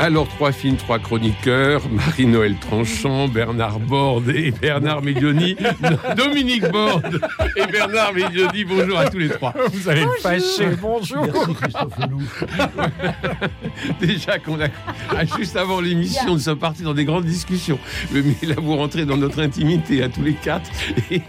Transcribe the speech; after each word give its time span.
Alors, 0.00 0.28
trois 0.28 0.50
films, 0.50 0.76
trois 0.76 0.98
chroniqueurs, 0.98 1.88
Marie-Noël 1.88 2.56
Tranchant, 2.56 3.28
Bernard 3.28 3.78
Borde 3.78 4.28
et 4.28 4.50
Bernard 4.50 5.02
Medioni, 5.02 5.56
Dominique 6.16 6.68
Borde 6.70 7.20
et 7.56 7.66
Bernard 7.70 8.12
Medioni, 8.12 8.64
bonjour 8.64 8.98
à 8.98 9.08
tous 9.08 9.18
les 9.18 9.28
trois. 9.28 9.54
Vous 9.72 9.88
allez 9.88 10.04
me 10.04 10.16
fâcher, 10.20 10.70
bonjour. 10.80 11.24
Déjà 14.00 14.38
qu'on 14.40 14.60
a, 14.60 14.66
ah, 15.10 15.24
juste 15.38 15.56
avant 15.56 15.80
l'émission, 15.80 16.32
nous 16.32 16.40
sommes 16.40 16.58
partis 16.58 16.82
dans 16.82 16.94
des 16.94 17.04
grandes 17.04 17.24
discussions. 17.24 17.78
Mais 18.12 18.22
là, 18.42 18.56
vous 18.58 18.76
rentrez 18.76 19.06
dans 19.06 19.16
notre 19.16 19.40
intimité 19.40 20.02
à 20.02 20.08
tous 20.08 20.22
les 20.22 20.34
quatre 20.34 20.70
et, 21.10 21.22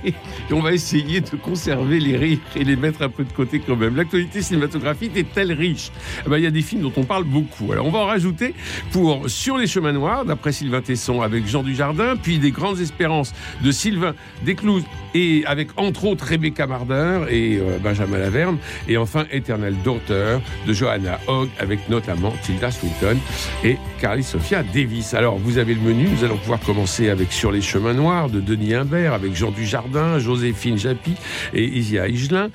on 0.51 0.59
va 0.59 0.73
essayer 0.73 1.21
de 1.21 1.35
conserver 1.35 1.99
les 1.99 2.17
rires 2.17 2.39
et 2.55 2.63
les 2.63 2.75
mettre 2.75 3.03
un 3.03 3.09
peu 3.09 3.23
de 3.23 3.31
côté 3.31 3.59
quand 3.59 3.75
même. 3.75 3.95
L'actualité 3.95 4.41
cinématographique 4.41 5.15
est-elle 5.15 5.53
riche? 5.53 5.91
Eh 6.25 6.29
ben, 6.29 6.37
Il 6.37 6.43
y 6.43 6.47
a 6.47 6.51
des 6.51 6.61
films 6.61 6.81
dont 6.81 6.93
on 6.97 7.03
parle 7.03 7.25
beaucoup. 7.25 7.71
Alors, 7.71 7.85
on 7.85 7.91
va 7.91 7.99
en 7.99 8.05
rajouter 8.05 8.54
pour 8.91 9.29
Sur 9.29 9.57
les 9.57 9.67
chemins 9.67 9.93
noirs, 9.93 10.25
d'après 10.25 10.51
Sylvain 10.51 10.81
Tesson 10.81 11.21
avec 11.21 11.47
Jean 11.47 11.63
Dujardin, 11.63 12.15
puis 12.15 12.39
Des 12.39 12.51
grandes 12.51 12.79
espérances 12.79 13.33
de 13.63 13.71
Sylvain 13.71 14.13
Desclous 14.43 14.83
et 15.13 15.43
avec 15.45 15.69
entre 15.77 16.05
autres 16.05 16.25
Rebecca 16.25 16.67
Marder 16.67 17.25
et 17.29 17.57
euh, 17.57 17.77
Benjamin 17.81 18.17
Laverne, 18.17 18.57
et 18.87 18.97
enfin 18.97 19.25
Éternel 19.31 19.75
Daughter 19.83 20.37
de 20.67 20.73
Johanna 20.73 21.19
Hogg 21.27 21.49
avec 21.59 21.87
notamment 21.89 22.33
Tilda 22.43 22.71
Swinton 22.71 23.17
et 23.63 23.77
Carly 24.05 24.21
Sophia 24.21 24.61
Davis. 24.61 25.15
Alors 25.15 25.39
vous 25.39 25.57
avez 25.57 25.73
le 25.73 25.81
menu, 25.81 26.07
nous 26.07 26.23
allons 26.23 26.37
pouvoir 26.37 26.59
commencer 26.59 27.09
avec 27.09 27.31
Sur 27.31 27.51
les 27.51 27.59
chemins 27.59 27.95
noirs 27.95 28.29
de 28.29 28.39
Denis 28.39 28.75
Imbert 28.75 29.13
avec 29.13 29.35
Jean 29.35 29.49
Dujardin, 29.49 30.19
Joséphine 30.19 30.77
Japy 30.77 31.15
et 31.55 31.65
Isia 31.65 32.07
Higelin. 32.07 32.51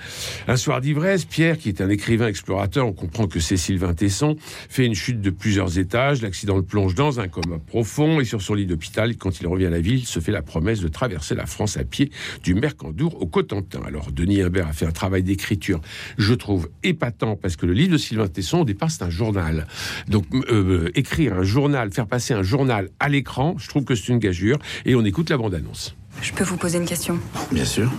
Un 0.46 0.56
soir 0.56 0.80
d'ivresse, 0.80 1.24
Pierre, 1.24 1.58
qui 1.58 1.68
est 1.68 1.80
un 1.80 1.88
écrivain 1.88 2.28
explorateur, 2.28 2.86
on 2.86 2.92
comprend 2.92 3.26
que 3.26 3.40
c'est 3.40 3.56
Sylvain 3.56 3.94
Tesson, 3.94 4.36
fait 4.68 4.86
une 4.86 4.94
chute 4.94 5.20
de 5.20 5.30
plusieurs 5.30 5.76
étages 5.76 6.22
L'accident 6.22 6.54
le 6.54 6.62
plonge 6.62 6.94
dans 6.94 7.18
un 7.18 7.26
coma 7.26 7.58
profond 7.58 8.20
et 8.20 8.24
sur 8.24 8.42
son 8.42 8.54
lit 8.54 8.66
d'hôpital, 8.66 9.16
quand 9.16 9.40
il 9.40 9.48
revient 9.48 9.66
à 9.66 9.70
la 9.70 9.80
ville, 9.80 10.06
se 10.06 10.20
fait 10.20 10.30
la 10.30 10.42
promesse 10.42 10.78
de 10.78 10.86
traverser 10.86 11.34
la 11.34 11.46
France 11.46 11.76
à 11.76 11.82
pied 11.82 12.12
du 12.44 12.54
Mercandour 12.54 13.20
au 13.20 13.26
Cotentin. 13.26 13.80
Alors, 13.84 14.12
Denis 14.12 14.40
Imbert 14.40 14.68
a 14.68 14.72
fait 14.72 14.86
un 14.86 14.92
travail 14.92 15.24
d'écriture, 15.24 15.80
je 16.16 16.32
trouve 16.32 16.68
épatant, 16.84 17.34
parce 17.34 17.56
que 17.56 17.66
le 17.66 17.72
livre 17.72 17.94
de 17.94 17.98
Sylvain 17.98 18.28
Tesson, 18.28 18.60
au 18.60 18.64
départ, 18.64 18.92
c'est 18.92 19.02
un 19.02 19.10
journal. 19.10 19.66
Donc, 20.06 20.26
euh, 20.52 20.92
écrire 20.94 21.39
un 21.40 21.42
journal, 21.42 21.90
faire 21.90 22.06
passer 22.06 22.34
un 22.34 22.42
journal 22.42 22.90
à 23.00 23.08
l'écran, 23.08 23.54
je 23.58 23.68
trouve 23.68 23.84
que 23.84 23.94
c'est 23.94 24.08
une 24.08 24.18
gageure. 24.18 24.58
Et 24.84 24.94
on 24.94 25.04
écoute 25.04 25.30
la 25.30 25.38
bande-annonce. 25.38 25.96
Je 26.20 26.32
peux 26.32 26.44
vous 26.44 26.56
poser 26.58 26.78
une 26.78 26.84
question? 26.86 27.18
Bien 27.50 27.64
sûr. 27.64 27.90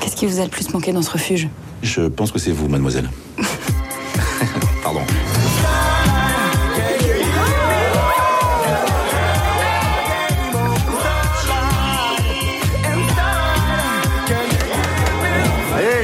Qu'est-ce 0.00 0.16
qui 0.16 0.26
vous 0.26 0.40
a 0.40 0.44
le 0.44 0.50
plus 0.50 0.72
manqué 0.72 0.92
dans 0.92 1.02
ce 1.02 1.10
refuge? 1.10 1.48
Je 1.82 2.02
pense 2.02 2.32
que 2.32 2.38
c'est 2.40 2.50
vous, 2.50 2.68
mademoiselle. 2.68 3.08
Pardon. 4.82 5.02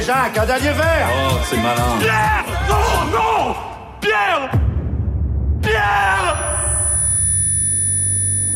Jacques, 0.01 0.37
un 0.39 0.45
dernier 0.45 0.71
verre 0.71 1.09
Oh, 1.13 1.35
c'est 1.47 1.57
malin. 1.57 1.97
Pierre 1.99 2.45
Non, 2.67 3.11
non 3.11 3.55
Pierre 4.01 4.49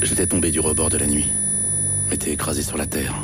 J'étais 0.02 0.28
tombé 0.28 0.52
du 0.52 0.60
rebord 0.60 0.90
de 0.90 0.98
la 0.98 1.08
nuit. 1.08 1.28
M'étais 2.10 2.32
écrasé 2.32 2.62
sur 2.62 2.78
la 2.78 2.86
terre. 2.86 3.16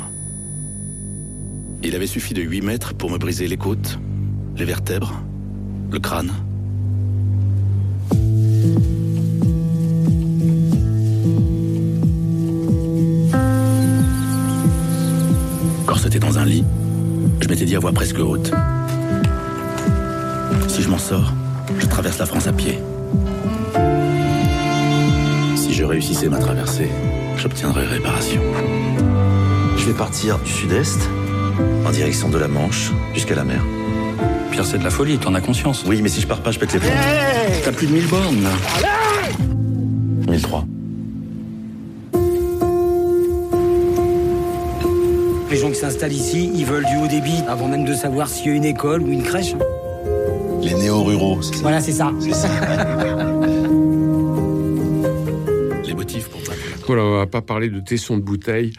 Il 1.82 1.94
avait 1.94 2.06
suffi 2.06 2.34
de 2.34 2.42
8 2.42 2.62
mètres 2.62 2.94
pour 2.94 3.10
me 3.10 3.18
briser 3.18 3.46
les 3.46 3.56
côtes, 3.56 3.98
les 4.56 4.64
vertèbres, 4.64 5.12
le 5.90 5.98
crâne. 5.98 6.32
Corseté 15.86 16.18
dans 16.18 16.38
un 16.38 16.44
lit, 16.44 16.64
je 17.40 17.48
m'étais 17.48 17.64
dit 17.64 17.76
à 17.76 17.78
voix 17.78 17.92
presque 17.92 18.18
haute. 18.18 18.52
Si 20.68 20.82
je 20.82 20.88
m'en 20.88 20.98
sors, 20.98 21.32
je 21.78 21.86
traverse 21.86 22.18
la 22.18 22.26
France 22.26 22.46
à 22.46 22.52
pied. 22.52 22.78
Réussissais 26.00 26.30
ma 26.30 26.38
traversée, 26.38 26.88
j'obtiendrais 27.36 27.84
réparation. 27.84 28.40
Je 29.76 29.84
vais 29.84 29.92
partir 29.92 30.38
du 30.38 30.50
sud-est, 30.50 30.98
en 31.86 31.90
direction 31.90 32.30
de 32.30 32.38
la 32.38 32.48
Manche, 32.48 32.90
jusqu'à 33.12 33.34
la 33.34 33.44
mer. 33.44 33.62
Pierre, 34.50 34.64
c'est 34.64 34.78
de 34.78 34.84
la 34.84 34.88
folie, 34.88 35.18
t'en 35.18 35.34
as 35.34 35.42
conscience. 35.42 35.84
Oui, 35.86 36.00
mais 36.00 36.08
si 36.08 36.22
je 36.22 36.26
pars 36.26 36.40
pas, 36.40 36.52
je 36.52 36.58
pète 36.58 36.72
les 36.72 36.78
plombs. 36.78 36.88
T'as 37.62 37.72
plus 37.72 37.86
de 37.86 37.92
1000 37.92 38.06
bornes, 38.06 38.42
là. 38.42 38.48
1003. 40.26 40.64
Les 45.50 45.56
gens 45.58 45.68
qui 45.68 45.74
s'installent 45.74 46.14
ici, 46.14 46.50
ils 46.54 46.64
veulent 46.64 46.86
du 46.86 46.96
haut 46.96 47.08
débit 47.08 47.42
avant 47.46 47.68
même 47.68 47.84
de 47.84 47.92
savoir 47.92 48.30
s'il 48.30 48.46
y 48.46 48.50
a 48.52 48.54
une 48.54 48.64
école 48.64 49.02
ou 49.02 49.08
une 49.08 49.22
crèche. 49.22 49.54
Les 50.62 50.72
néo-ruraux, 50.72 51.42
c'est 51.42 51.56
ça 51.56 51.60
Voilà, 51.60 51.80
c'est 51.82 51.92
ça. 51.92 52.10
Voilà, 56.86 57.02
on 57.04 57.16
va 57.18 57.26
pas 57.26 57.42
parler 57.42 57.68
de 57.68 57.80
tesson 57.80 58.16
de 58.16 58.22
bouteille 58.22 58.72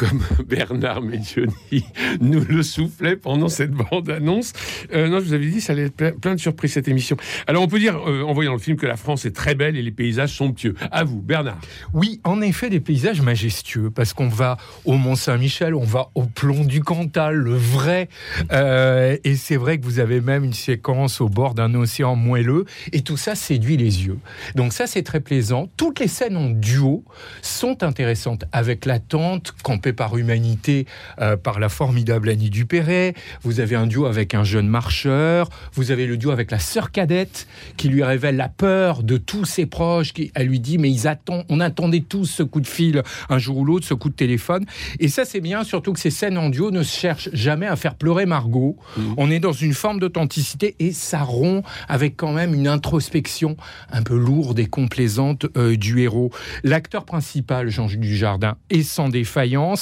comme 0.00 0.22
Bernard 0.46 1.02
Medioni 1.02 1.84
nous 2.22 2.42
le 2.42 2.62
soufflait 2.62 3.16
pendant 3.16 3.48
cette 3.48 3.72
bande-annonce. 3.72 4.54
Euh, 4.94 5.08
non, 5.08 5.20
je 5.20 5.26
vous 5.26 5.34
avais 5.34 5.48
dit, 5.48 5.60
ça 5.60 5.74
allait 5.74 5.86
être 5.86 6.18
plein, 6.18 6.34
de 6.34 6.40
surprises 6.40 6.72
cette 6.72 6.88
émission. 6.88 7.18
Alors, 7.46 7.62
on 7.62 7.66
peut 7.66 7.78
dire, 7.78 7.98
euh, 8.08 8.22
en 8.22 8.32
voyant 8.32 8.54
le 8.54 8.58
film, 8.58 8.78
que 8.78 8.86
la 8.86 8.96
France 8.96 9.26
est 9.26 9.36
très 9.36 9.54
belle 9.54 9.76
et 9.76 9.82
les 9.82 9.90
paysages 9.90 10.34
somptueux. 10.34 10.74
À 10.90 11.04
vous, 11.04 11.20
Bernard. 11.20 11.58
Oui, 11.92 12.18
en 12.24 12.40
effet, 12.40 12.70
des 12.70 12.80
paysages 12.80 13.20
majestueux, 13.20 13.90
parce 13.90 14.14
qu'on 14.14 14.28
va 14.28 14.56
au 14.86 14.94
Mont-Saint-Michel, 14.94 15.74
on 15.74 15.84
va 15.84 16.08
au 16.14 16.22
plomb 16.22 16.64
du 16.64 16.82
Cantal, 16.82 17.34
le 17.34 17.54
vrai. 17.54 18.08
Euh, 18.52 19.18
et 19.22 19.36
c'est 19.36 19.56
vrai 19.56 19.76
que 19.76 19.84
vous 19.84 19.98
avez 19.98 20.22
même 20.22 20.44
une 20.44 20.54
séquence 20.54 21.20
au 21.20 21.28
bord 21.28 21.52
d'un 21.52 21.74
océan 21.74 22.16
moelleux, 22.16 22.64
et 22.92 23.02
tout 23.02 23.18
ça 23.18 23.34
séduit 23.34 23.76
les 23.76 24.06
yeux. 24.06 24.18
Donc 24.54 24.72
ça, 24.72 24.86
c'est 24.86 25.02
très 25.02 25.20
plaisant. 25.20 25.68
Toutes 25.76 26.00
les 26.00 26.08
scènes 26.08 26.38
en 26.38 26.48
duo 26.48 27.04
sont 27.42 27.82
intéressantes, 27.82 28.46
avec 28.52 28.86
la 28.86 28.98
tante 28.98 29.52
campée 29.62 29.89
par 29.92 30.16
humanité 30.16 30.86
euh, 31.20 31.36
par 31.36 31.60
la 31.60 31.68
formidable 31.68 32.28
Annie 32.28 32.50
Dupéret. 32.50 33.14
Vous 33.42 33.60
avez 33.60 33.76
un 33.76 33.86
duo 33.86 34.06
avec 34.06 34.34
un 34.34 34.44
jeune 34.44 34.68
marcheur. 34.68 35.48
Vous 35.74 35.90
avez 35.90 36.06
le 36.06 36.16
duo 36.16 36.30
avec 36.30 36.50
la 36.50 36.58
sœur 36.58 36.90
cadette 36.90 37.46
qui 37.76 37.88
lui 37.88 38.02
révèle 38.02 38.36
la 38.36 38.48
peur 38.48 39.02
de 39.02 39.16
tous 39.16 39.44
ses 39.44 39.66
proches. 39.66 40.12
Qui, 40.12 40.30
elle 40.34 40.48
lui 40.48 40.60
dit 40.60 40.78
mais 40.78 40.90
ils 40.90 41.06
attendent, 41.08 41.44
on 41.48 41.60
attendait 41.60 42.00
tous 42.00 42.26
ce 42.26 42.42
coup 42.42 42.60
de 42.60 42.66
fil 42.66 43.02
un 43.28 43.38
jour 43.38 43.58
ou 43.58 43.64
l'autre, 43.64 43.86
ce 43.86 43.94
coup 43.94 44.08
de 44.08 44.14
téléphone. 44.14 44.64
Et 44.98 45.08
ça 45.08 45.24
c'est 45.24 45.40
bien, 45.40 45.64
surtout 45.64 45.92
que 45.92 46.00
ces 46.00 46.10
scènes 46.10 46.38
en 46.38 46.50
duo 46.50 46.70
ne 46.70 46.82
cherchent 46.82 47.30
jamais 47.32 47.66
à 47.66 47.76
faire 47.76 47.94
pleurer 47.94 48.26
Margot. 48.26 48.76
On 49.16 49.30
est 49.30 49.40
dans 49.40 49.52
une 49.52 49.74
forme 49.74 50.00
d'authenticité 50.00 50.76
et 50.78 50.92
ça 50.92 51.22
rompt 51.22 51.64
avec 51.88 52.16
quand 52.16 52.32
même 52.32 52.54
une 52.54 52.68
introspection 52.68 53.56
un 53.90 54.02
peu 54.02 54.16
lourde 54.16 54.58
et 54.58 54.66
complaisante 54.66 55.46
euh, 55.56 55.76
du 55.76 56.00
héros. 56.00 56.30
L'acteur 56.64 57.04
principal, 57.04 57.68
Jean 57.68 57.86
Dujardin, 57.86 58.56
est 58.70 58.82
sans 58.82 59.08
défaillance 59.08 59.79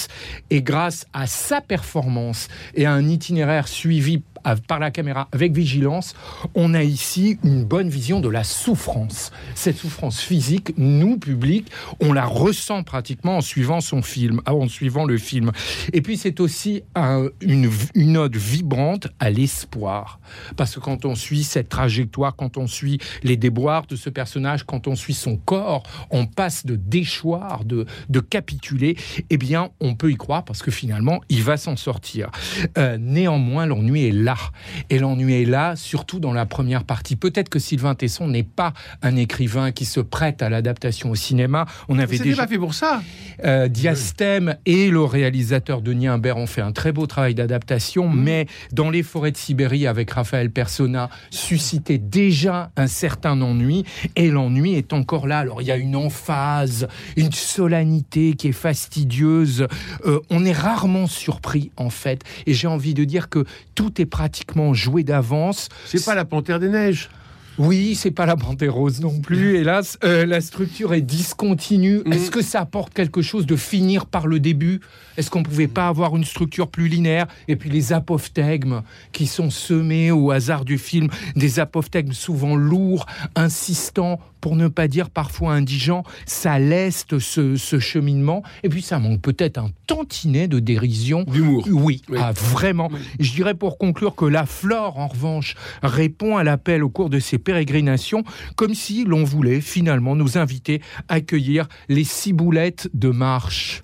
et 0.50 0.62
grâce 0.62 1.06
à 1.12 1.27
sa 1.27 1.61
performance 1.61 2.49
et 2.75 2.87
à 2.87 2.93
un 2.93 3.09
itinéraire 3.09 3.67
suivi 3.67 4.19
par 4.56 4.79
la 4.79 4.91
caméra 4.91 5.29
avec 5.33 5.53
vigilance, 5.53 6.15
on 6.55 6.75
a 6.75 6.83
ici 6.83 7.39
une 7.45 7.65
bonne 7.65 7.89
vision 7.89 8.21
de 8.21 8.29
la 8.29 8.45
souffrance. 8.45 9.31
Cette 9.55 9.77
souffrance 9.77 10.21
physique, 10.21 10.73
nous, 10.77 11.19
public, 11.19 11.67
on 12.00 12.12
la 12.12 12.25
ressent 12.25 12.83
pratiquement 12.83 13.39
en 13.39 13.41
suivant 13.41 13.81
son 13.81 14.03
film, 14.03 14.41
ah, 14.47 14.55
en 14.55 14.69
suivant 14.69 15.05
le 15.05 15.19
film. 15.19 15.53
Et 15.93 16.00
puis 16.03 16.17
c'est 16.17 16.41
aussi 16.41 16.83
un- 16.95 17.27
une, 17.41 17.71
une 17.95 18.17
ode 18.17 18.37
vibrante 18.37 19.09
à 19.19 19.31
l'espoir. 19.31 20.21
Parce 20.56 20.75
que 20.75 20.81
quand 20.81 21.05
on 21.05 21.15
suit 21.15 21.43
cette 21.45 21.69
trajectoire, 21.69 22.37
quand 22.37 22.56
on 22.56 22.67
suit 22.67 22.99
les 23.23 23.37
déboires 23.37 23.87
de 23.87 23.97
ce 23.97 24.11
personnage, 24.11 24.65
quand 24.65 24.87
on 24.87 24.95
suit 24.97 25.15
son 25.15 25.37
corps, 25.37 25.83
on 26.11 26.27
passe 26.27 26.65
de 26.67 26.77
déchoir, 26.77 27.65
de, 27.65 27.87
de 28.09 28.21
capituler, 28.21 28.97
eh 29.31 29.37
bien, 29.37 29.71
on 29.81 29.95
peut 29.95 30.11
y 30.11 30.17
croire 30.17 30.45
parce 30.45 30.62
que 30.62 30.71
finalement, 30.71 31.21
il 31.29 31.43
va 31.43 31.56
s'en 31.56 31.77
sortir. 31.77 32.31
Euh, 32.77 32.97
néanmoins, 32.99 33.67
l'ennui 33.67 34.06
est 34.06 34.12
là 34.12 34.37
tard. 34.38 34.52
Et 34.90 34.99
l'ennui 34.99 35.43
est 35.43 35.44
là, 35.44 35.76
surtout 35.76 36.20
dans 36.20 36.32
la 36.32 36.46
première 36.46 36.85
partie. 36.85 37.17
Peut-être 37.17 37.49
que 37.49 37.58
Sylvain 37.58 37.94
Tesson 37.94 38.29
n'est 38.29 38.43
pas 38.43 38.73
un 39.02 39.17
écrivain 39.17 39.73
qui 39.73 39.85
se 39.85 40.00
prête 40.00 40.43
à 40.43 40.49
l'adaptation 40.49 41.11
au 41.11 41.14
cinéma. 41.14 41.67
On 41.88 41.99
avait 41.99 42.19
déjà 42.19 42.43
pas 42.43 42.49
fait 42.49 42.58
pour 42.58 42.75
ça. 42.75 43.02
euh, 43.44 43.69
Diastème 43.69 44.56
et 44.67 44.90
le 44.90 45.02
réalisateur 45.02 45.82
Denis 45.82 46.06
Imbert 46.08 46.37
ont 46.37 46.46
fait 46.46 46.61
un 46.61 46.73
très 46.73 46.93
beau 46.93 47.06
travail 47.06 47.35
d'adaptation, 47.35 48.08
Mmh. 48.08 48.20
mais 48.23 48.46
dans 48.73 48.90
les 48.90 49.02
forêts 49.02 49.31
de 49.32 49.37
Sibérie 49.37 49.87
avec 49.87 50.11
Raphaël 50.11 50.50
Persona 50.50 51.11
suscitait 51.31 51.99
déjà 51.99 52.70
un 52.76 52.87
certain 52.87 53.40
ennui, 53.43 53.85
et 54.17 54.31
l'ennui 54.31 54.75
est 54.75 54.93
encore 54.93 55.26
là. 55.26 55.38
Alors 55.40 55.62
il 55.62 55.67
y 55.67 55.73
a 55.73 55.76
une 55.76 55.96
emphase, 55.96 56.88
une 57.17 57.32
solennité 57.32 58.35
qui 58.35 58.49
est 58.49 58.52
fastidieuse. 58.52 59.67
Euh, 60.06 60.20
on 60.31 60.44
est 60.44 60.52
rarement 60.52 61.06
surpris 61.06 61.70
en 61.76 61.90
fait, 61.90 62.23
et 62.46 62.55
j'ai 62.55 62.69
envie 62.69 62.94
de 62.94 63.05
dire 63.05 63.29
que 63.29 63.44
tout 63.75 64.00
est 64.00 64.06
pratiquement 64.19 64.75
joué 64.75 65.05
d'avance. 65.05 65.69
C'est 65.87 66.05
pas 66.05 66.17
la 66.17 66.25
panthère 66.25 66.59
des 66.59 66.69
neiges. 66.69 67.09
Oui, 67.56 67.94
c'est 67.94 68.11
pas 68.11 68.26
la 68.26 68.35
panthère 68.37 68.75
rose 68.75 69.00
non 69.00 69.20
plus, 69.20 69.56
hélas. 69.61 69.97
Euh, 70.03 70.26
la 70.26 70.41
structure 70.41 70.93
est 70.93 71.03
discontinue. 71.03 72.03
Mhm. 72.05 72.12
Est-ce 72.12 72.32
que 72.32 72.43
ça 72.43 72.62
apporte 72.62 72.93
quelque 72.93 73.23
chose 73.23 73.47
de 73.47 73.55
finir 73.55 74.06
par 74.06 74.26
le 74.26 74.41
début? 74.41 74.81
Est-ce 75.17 75.31
qu'on 75.31 75.44
pouvait 75.44 75.69
pas 75.69 75.87
avoir 75.87 76.17
une 76.17 76.25
structure 76.25 76.69
plus 76.69 76.88
linéaire? 76.88 77.29
Et 77.47 77.55
puis 77.55 77.70
les 77.70 77.93
apophthegmes 77.93 78.82
qui 79.12 79.29
sont 79.29 79.50
semés 79.50 80.11
au 80.11 80.32
hasard 80.32 80.64
du 80.64 80.79
film, 80.79 81.09
des 81.37 81.61
apophthegmes 81.61 82.12
souvent 82.12 82.56
lourds, 82.56 83.06
insistants, 83.37 84.19
pour 84.49 84.56
ne 84.56 84.69
pas 84.69 84.89
dire 84.89 85.11
parfois 85.11 85.53
indigents, 85.53 86.05
ça 86.25 86.59
leste 86.59 87.19
ce, 87.19 87.56
ce 87.56 87.79
cheminement. 87.79 88.43
Et 88.62 88.71
puis 88.71 88.81
ça 88.81 88.99
manque 88.99 89.21
peut-être 89.21 89.59
un 89.59 89.69
tantinet 89.87 90.49
de 90.49 90.59
dérision 90.59 91.25
D'humour. 91.25 91.65
oui, 91.71 92.00
Oui. 92.09 92.19
ah, 92.19 92.33
vraiment. 92.33 92.89
Je 93.21 93.31
dirais 93.33 93.53
pour 93.53 93.77
conclure 93.77 94.15
que 94.15 94.25
la 94.25 94.47
flore, 94.47 94.99
en 94.99 95.09
revanche, 95.09 95.55
répond 95.83 96.39
à 96.39 96.45
l'appel 96.45 96.83
au 96.83 96.89
cours 96.89 97.11
de 97.11 97.19
ses 97.19 97.37
pérégrinations, 97.37 98.25
comme 98.56 98.73
si 98.75 99.05
l'on 99.05 99.23
voulait 99.23 99.61
finalement 99.61 100.17
nous 100.17 100.39
inviter 100.39 100.81
à 101.09 101.17
accueillir 101.17 101.69
les 101.91 102.05
ciboulettes 102.05 102.89
de 102.95 103.11
marche. 103.11 103.83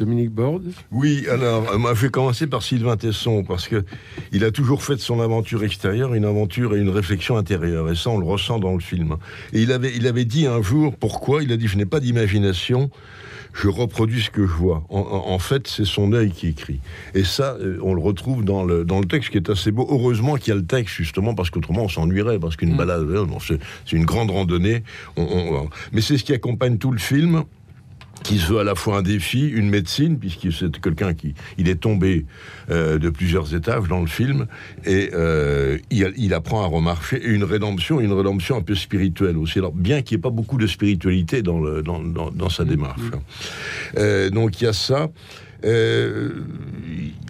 Dominique 0.00 0.30
Borde. 0.30 0.64
Oui, 0.90 1.26
alors, 1.30 1.78
moi, 1.78 1.92
je 1.94 2.00
vais 2.02 2.08
commencer 2.10 2.46
par 2.46 2.62
Sylvain 2.62 2.96
Tesson, 2.96 3.44
parce 3.44 3.68
que 3.68 3.84
il 4.32 4.44
a 4.44 4.50
toujours 4.50 4.82
fait 4.82 4.94
de 4.96 5.00
son 5.00 5.20
aventure 5.20 5.62
extérieure 5.62 6.14
une 6.14 6.24
aventure 6.24 6.74
et 6.74 6.80
une 6.80 6.88
réflexion 6.88 7.36
intérieure, 7.36 7.90
et 7.90 7.94
ça, 7.94 8.08
on 8.10 8.18
le 8.18 8.24
ressent 8.26 8.58
dans 8.58 8.72
le 8.72 8.80
film. 8.80 9.16
Et 9.52 9.60
il 9.60 9.72
avait, 9.72 9.92
il 9.94 10.06
avait 10.06 10.24
dit 10.24 10.46
un 10.46 10.62
jour, 10.62 10.94
pourquoi 10.96 11.42
Il 11.42 11.52
a 11.52 11.56
dit, 11.58 11.68
je 11.68 11.76
n'ai 11.76 11.84
pas 11.84 12.00
d'imagination, 12.00 12.90
je 13.52 13.68
reproduis 13.68 14.22
ce 14.22 14.30
que 14.30 14.46
je 14.46 14.52
vois. 14.52 14.84
En, 14.88 15.38
fait, 15.38 15.66
c'est 15.66 15.84
son 15.84 16.12
œil 16.12 16.30
qui 16.30 16.46
écrit. 16.48 16.80
Et 17.14 17.24
ça, 17.24 17.56
euh, 17.60 17.78
on 17.82 17.94
le 17.94 18.00
retrouve 18.00 18.44
dans 18.44 18.64
le, 18.64 18.84
dans 18.84 19.00
le 19.00 19.06
texte 19.06 19.30
qui 19.30 19.36
est 19.38 19.50
assez 19.50 19.70
beau. 19.72 19.86
Heureusement 19.90 20.36
qu'il 20.36 20.48
y 20.48 20.56
a 20.56 20.60
le 20.60 20.64
texte, 20.64 20.94
justement, 20.94 21.34
parce 21.34 21.50
qu'autrement, 21.50 21.82
on 21.82 21.88
s'ennuierait, 21.88 22.38
parce 22.38 22.56
qu'une 22.56 22.76
balade, 22.76 23.02
euh, 23.02 23.26
c'est 23.46 23.58
c'est 23.84 23.96
une 23.96 24.04
grande 24.04 24.30
randonnée. 24.30 24.82
On- 25.16 25.22
on- 25.24 25.68
mais 25.92 26.00
c'est 26.00 26.16
ce 26.16 26.24
qui 26.24 26.32
accompagne 26.32 26.78
tout 26.78 26.92
le 26.92 26.98
film 27.00 27.42
qui 28.22 28.38
se 28.38 28.52
veut 28.52 28.58
à 28.58 28.64
la 28.64 28.74
fois 28.74 28.98
un 28.98 29.02
défi, 29.02 29.48
une 29.48 29.68
médecine, 29.68 30.18
puisque 30.18 30.52
c'est 30.52 30.80
quelqu'un 30.80 31.14
qui 31.14 31.34
il 31.58 31.68
est 31.68 31.80
tombé 31.80 32.26
euh, 32.70 32.98
de 32.98 33.10
plusieurs 33.10 33.54
étages 33.54 33.88
dans 33.88 34.00
le 34.00 34.06
film, 34.06 34.46
et 34.84 35.10
euh, 35.14 35.78
il, 35.90 36.34
apprend 36.34 36.62
à 36.62 36.66
remarcher, 36.66 37.16
et 37.16 37.28
une 37.28 37.44
rédemption, 37.44 38.00
une 38.00 38.12
rédemption 38.12 38.56
un 38.56 38.62
peu 38.62 38.74
spirituelle 38.74 39.36
aussi. 39.36 39.58
Alors, 39.58 39.72
bien 39.72 40.02
qu'il 40.02 40.16
n'y 40.16 40.20
ait 40.20 40.22
pas 40.22 40.30
beaucoup 40.30 40.58
de 40.58 40.66
spiritualité 40.66 41.42
dans, 41.42 41.60
dans, 41.82 42.00
dans, 42.00 42.48
sa 42.48 42.64
démarche. 42.64 43.00
Euh, 43.96 44.30
donc 44.30 44.60
il 44.60 44.64
y 44.64 44.66
a 44.66 44.72
ça. 44.72 45.08
Euh, 45.64 46.30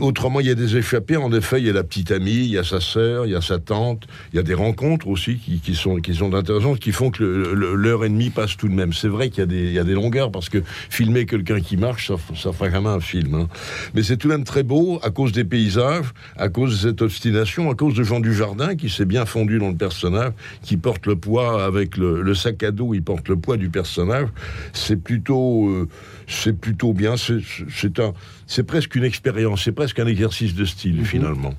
autrement, 0.01 0.41
il 0.41 0.47
y 0.47 0.51
a 0.51 0.55
des 0.55 0.77
échappées. 0.77 1.17
En 1.17 1.33
effet, 1.33 1.61
il 1.61 1.67
y 1.67 1.71
a 1.71 1.73
la 1.73 1.85
petite 1.85 2.11
amie, 2.11 2.33
il 2.33 2.51
y 2.51 2.59
a 2.59 2.65
sa 2.65 2.81
sœur, 2.81 3.27
il 3.27 3.33
y 3.33 3.35
a 3.35 3.41
sa 3.41 3.59
tante, 3.59 4.07
il 4.33 4.37
y 4.37 4.39
a 4.39 4.43
des 4.43 4.55
rencontres 4.55 5.09
aussi 5.09 5.37
qui, 5.37 5.75
sont, 5.75 5.97
qui 5.97 6.19
intéressantes, 6.23 6.79
qui 6.81 6.93
font 6.93 7.11
que 7.11 7.23
l'heure 7.23 8.05
et 8.05 8.09
demie 8.09 8.31
passe 8.31 8.57
tout 8.57 8.69
de 8.69 8.75
même. 8.75 8.93
C'est 8.93 9.09
vrai 9.09 9.31
qu'il 9.31 9.41
y, 9.73 9.79
a 9.79 9.85
des- 9.85 9.95
longueurs 9.95 10.31
parce 10.31 10.49
que 10.49 10.63
filmer 10.89 11.27
quelqu'un 11.27 11.61
qui 11.61 11.77
marche, 11.77 12.09
ça, 12.09 12.15
ça 12.37 12.53
fera 12.53 12.71
jamais 12.71 12.89
un 12.89 13.01
film. 13.01 13.35
hein. 13.35 13.49
Mais 13.95 14.03
c'est 14.03 14.17
tout 14.17 14.29
de 14.29 14.33
même 14.33 14.45
très 14.45 14.63
beau 14.63 15.01
à 15.03 15.11
cause 15.11 15.33
des 15.33 15.45
paysages, 15.45 16.07
à 16.37 16.49
cause 16.49 16.73
de 16.73 16.89
cette 16.89 17.03
obstination, 17.03 17.71
à 17.71 17.75
cause 17.75 17.95
de 17.95 18.03
Jean 18.03 18.21
Dujardin 18.21 18.77
qui 18.77 18.89
s'est 18.89 19.05
bien 19.05 19.27
fondu 19.27 19.59
dans 19.59 19.69
le 19.69 19.77
personnage, 19.77 20.33
qui 20.63 20.77
porte 20.77 21.07
le 21.07 21.17
poids 21.17 21.65
avec 21.65 21.97
le, 21.97 22.35
sac 22.35 22.63
à 22.63 22.71
dos, 22.71 22.95
il 22.95 23.03
porte 23.03 23.29
le 23.29 23.37
poids 23.37 23.57
du 23.57 23.69
personnage. 23.69 24.29
C'est 24.73 24.97
plutôt, 24.97 25.69
euh, 25.69 25.89
c'est 26.29 26.59
plutôt 26.59 26.93
bien. 26.93 27.17
C'est 27.17 27.99
un, 27.99 28.13
c'est 28.47 28.65
presque 28.65 28.95
une 28.95 29.05
expérience, 29.05 29.65
c'est 29.65 29.73
presque 29.73 29.99
un 29.99 30.07
exercice 30.07 30.55
de 30.55 30.65
style 30.65 31.05
finalement. 31.05 31.55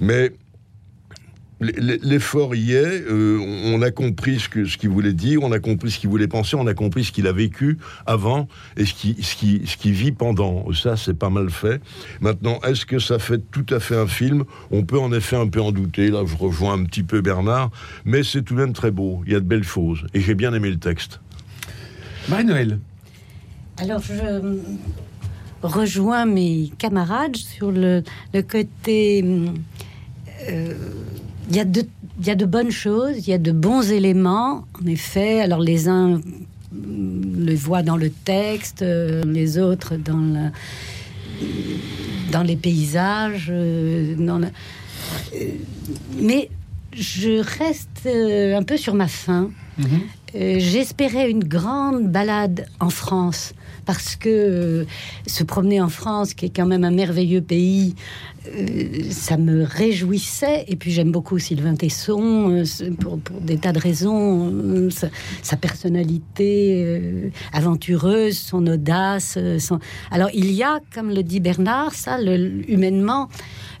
Mais 0.00 0.32
l'effort 1.60 2.54
y 2.54 2.72
est. 2.72 3.02
euh, 3.06 3.38
on 3.66 3.82
a 3.82 3.90
compris 3.90 4.40
ce 4.40 4.48
que 4.48 4.64
ce 4.64 4.78
qu'il 4.78 4.88
voulait 4.88 5.12
dire, 5.12 5.42
on 5.42 5.52
a 5.52 5.58
compris 5.58 5.90
ce 5.90 5.98
qu'il 5.98 6.08
voulait 6.08 6.28
penser, 6.28 6.56
on 6.56 6.66
a 6.66 6.74
compris 6.74 7.04
ce 7.04 7.12
qu'il 7.12 7.26
a 7.26 7.32
vécu 7.32 7.78
avant 8.06 8.48
et 8.76 8.86
ce 8.86 8.94
qui 8.94 9.16
ce 9.22 9.36
qui 9.36 9.62
ce 9.66 9.76
qu'il 9.76 9.92
vit 9.92 10.12
pendant. 10.12 10.72
Ça, 10.72 10.96
c'est 10.96 11.18
pas 11.18 11.30
mal 11.30 11.50
fait. 11.50 11.80
Maintenant, 12.20 12.60
est-ce 12.66 12.86
que 12.86 12.98
ça 12.98 13.18
fait 13.18 13.42
tout 13.50 13.66
à 13.70 13.80
fait 13.80 13.96
un 13.96 14.06
film? 14.06 14.44
On 14.70 14.84
peut 14.84 14.98
en 14.98 15.12
effet 15.12 15.36
un 15.36 15.48
peu 15.48 15.60
en 15.60 15.72
douter. 15.72 16.10
Là, 16.10 16.22
je 16.26 16.36
rejoins 16.36 16.74
un 16.74 16.84
petit 16.84 17.02
peu 17.02 17.20
Bernard, 17.20 17.70
mais 18.04 18.22
c'est 18.22 18.42
tout 18.42 18.54
de 18.54 18.60
même 18.60 18.72
très 18.72 18.90
beau. 18.90 19.22
Il 19.26 19.32
y 19.32 19.36
a 19.36 19.40
de 19.40 19.44
belles 19.44 19.64
choses 19.64 20.06
et 20.14 20.20
j'ai 20.20 20.34
bien 20.34 20.54
aimé 20.54 20.70
le 20.70 20.78
texte. 20.78 21.20
Marie-Noël. 22.28 22.78
Alors, 23.78 24.00
je 24.00 24.12
rejoins 25.62 26.26
mes 26.26 26.70
camarades 26.78 27.36
sur 27.36 27.70
le, 27.70 28.02
côté. 28.48 29.24
euh, 30.48 30.74
Il 31.50 31.56
y, 31.56 31.60
a 31.60 31.64
de- 31.64 32.44
bonnes 32.44 32.70
choses, 32.70 33.16
il 33.18 33.28
y 33.28 33.32
a 33.32 33.38
de 33.38 33.52
bons 33.52 33.90
éléments, 33.90 34.64
en 34.80 34.86
effet. 34.86 35.40
Alors, 35.40 35.60
les 35.60 35.88
uns 35.88 36.20
hum, 36.72 37.44
le 37.44 37.54
voient 37.54 37.82
dans 37.82 37.96
le 37.96 38.10
texte, 38.10 38.82
euh, 38.82 39.22
les 39.26 39.58
autres 39.58 39.96
dans, 39.96 40.50
les 42.42 42.56
paysages. 42.56 43.48
euh, 43.50 44.14
mais 46.20 46.50
je 46.92 47.40
reste 47.58 48.06
un 48.06 48.62
peu 48.62 48.76
sur 48.76 48.94
ma 48.94 49.08
faim. 49.08 49.50
Euh, 50.34 50.56
J'espérais 50.58 51.30
une 51.30 51.44
grande 51.44 52.08
balade 52.08 52.66
en 52.78 52.90
France 52.90 53.52
parce 53.86 54.14
que 54.14 54.28
euh, 54.28 54.84
se 55.26 55.42
promener 55.42 55.80
en 55.80 55.88
France, 55.88 56.34
qui 56.34 56.46
est 56.46 56.54
quand 56.54 56.66
même 56.66 56.84
un 56.84 56.92
merveilleux 56.92 57.40
pays, 57.40 57.96
euh, 58.46 59.02
ça 59.10 59.36
me 59.36 59.64
réjouissait. 59.64 60.64
Et 60.68 60.76
puis 60.76 60.92
j'aime 60.92 61.10
beaucoup 61.10 61.38
Sylvain 61.38 61.74
Tesson 61.74 62.64
pour, 63.00 63.18
pour 63.18 63.40
des 63.40 63.58
tas 63.58 63.72
de 63.72 63.80
raisons, 63.80 64.90
sa, 64.90 65.08
sa 65.42 65.56
personnalité 65.56 67.32
aventureuse, 67.52 68.38
son 68.38 68.66
audace. 68.66 69.36
son... 69.58 69.80
Alors 70.10 70.30
il 70.32 70.52
y 70.52 70.62
a, 70.62 70.78
comme 70.94 71.10
le 71.10 71.22
dit 71.22 71.40
Bernard, 71.40 71.94
ça, 71.94 72.20
le, 72.20 72.70
humainement, 72.70 73.28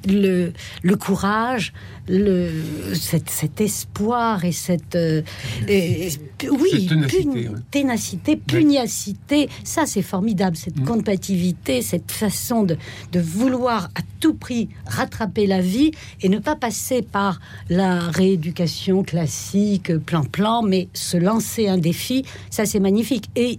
le, 0.08 0.52
le 0.82 0.96
courage, 0.96 1.72
le, 2.08 2.50
cet, 2.94 3.28
cet 3.30 3.60
espoir 3.60 4.44
et 4.44 4.52
cette 4.52 4.96
euh, 4.96 5.22
et- 5.68 6.08
oui 6.50 6.86
ténacité, 6.88 7.28
ouais. 7.28 7.48
ténacité, 7.70 8.36
pugnacité, 8.36 9.48
ça 9.64 9.84
c'est 9.86 10.02
formidable, 10.02 10.56
cette 10.56 10.78
Mm. 10.80 10.84
combativité, 10.84 11.82
cette 11.82 12.10
façon 12.10 12.62
de, 12.64 12.76
de 13.12 13.20
vouloir 13.20 13.90
à 13.94 14.00
tout 14.20 14.34
prix 14.34 14.68
rattraper 14.86 15.46
la 15.46 15.60
vie 15.60 15.90
et 16.22 16.28
ne 16.28 16.38
pas 16.38 16.56
passer 16.56 17.02
par 17.02 17.40
la 17.68 18.00
rééducation 18.00 19.02
classique, 19.02 19.96
plan-plan, 19.98 20.62
mais 20.62 20.88
se 20.94 21.16
lancer 21.16 21.68
un 21.68 21.78
défi, 21.78 22.24
ça 22.50 22.64
c'est 22.66 22.80
magnifique. 22.80 23.30
Et 23.36 23.58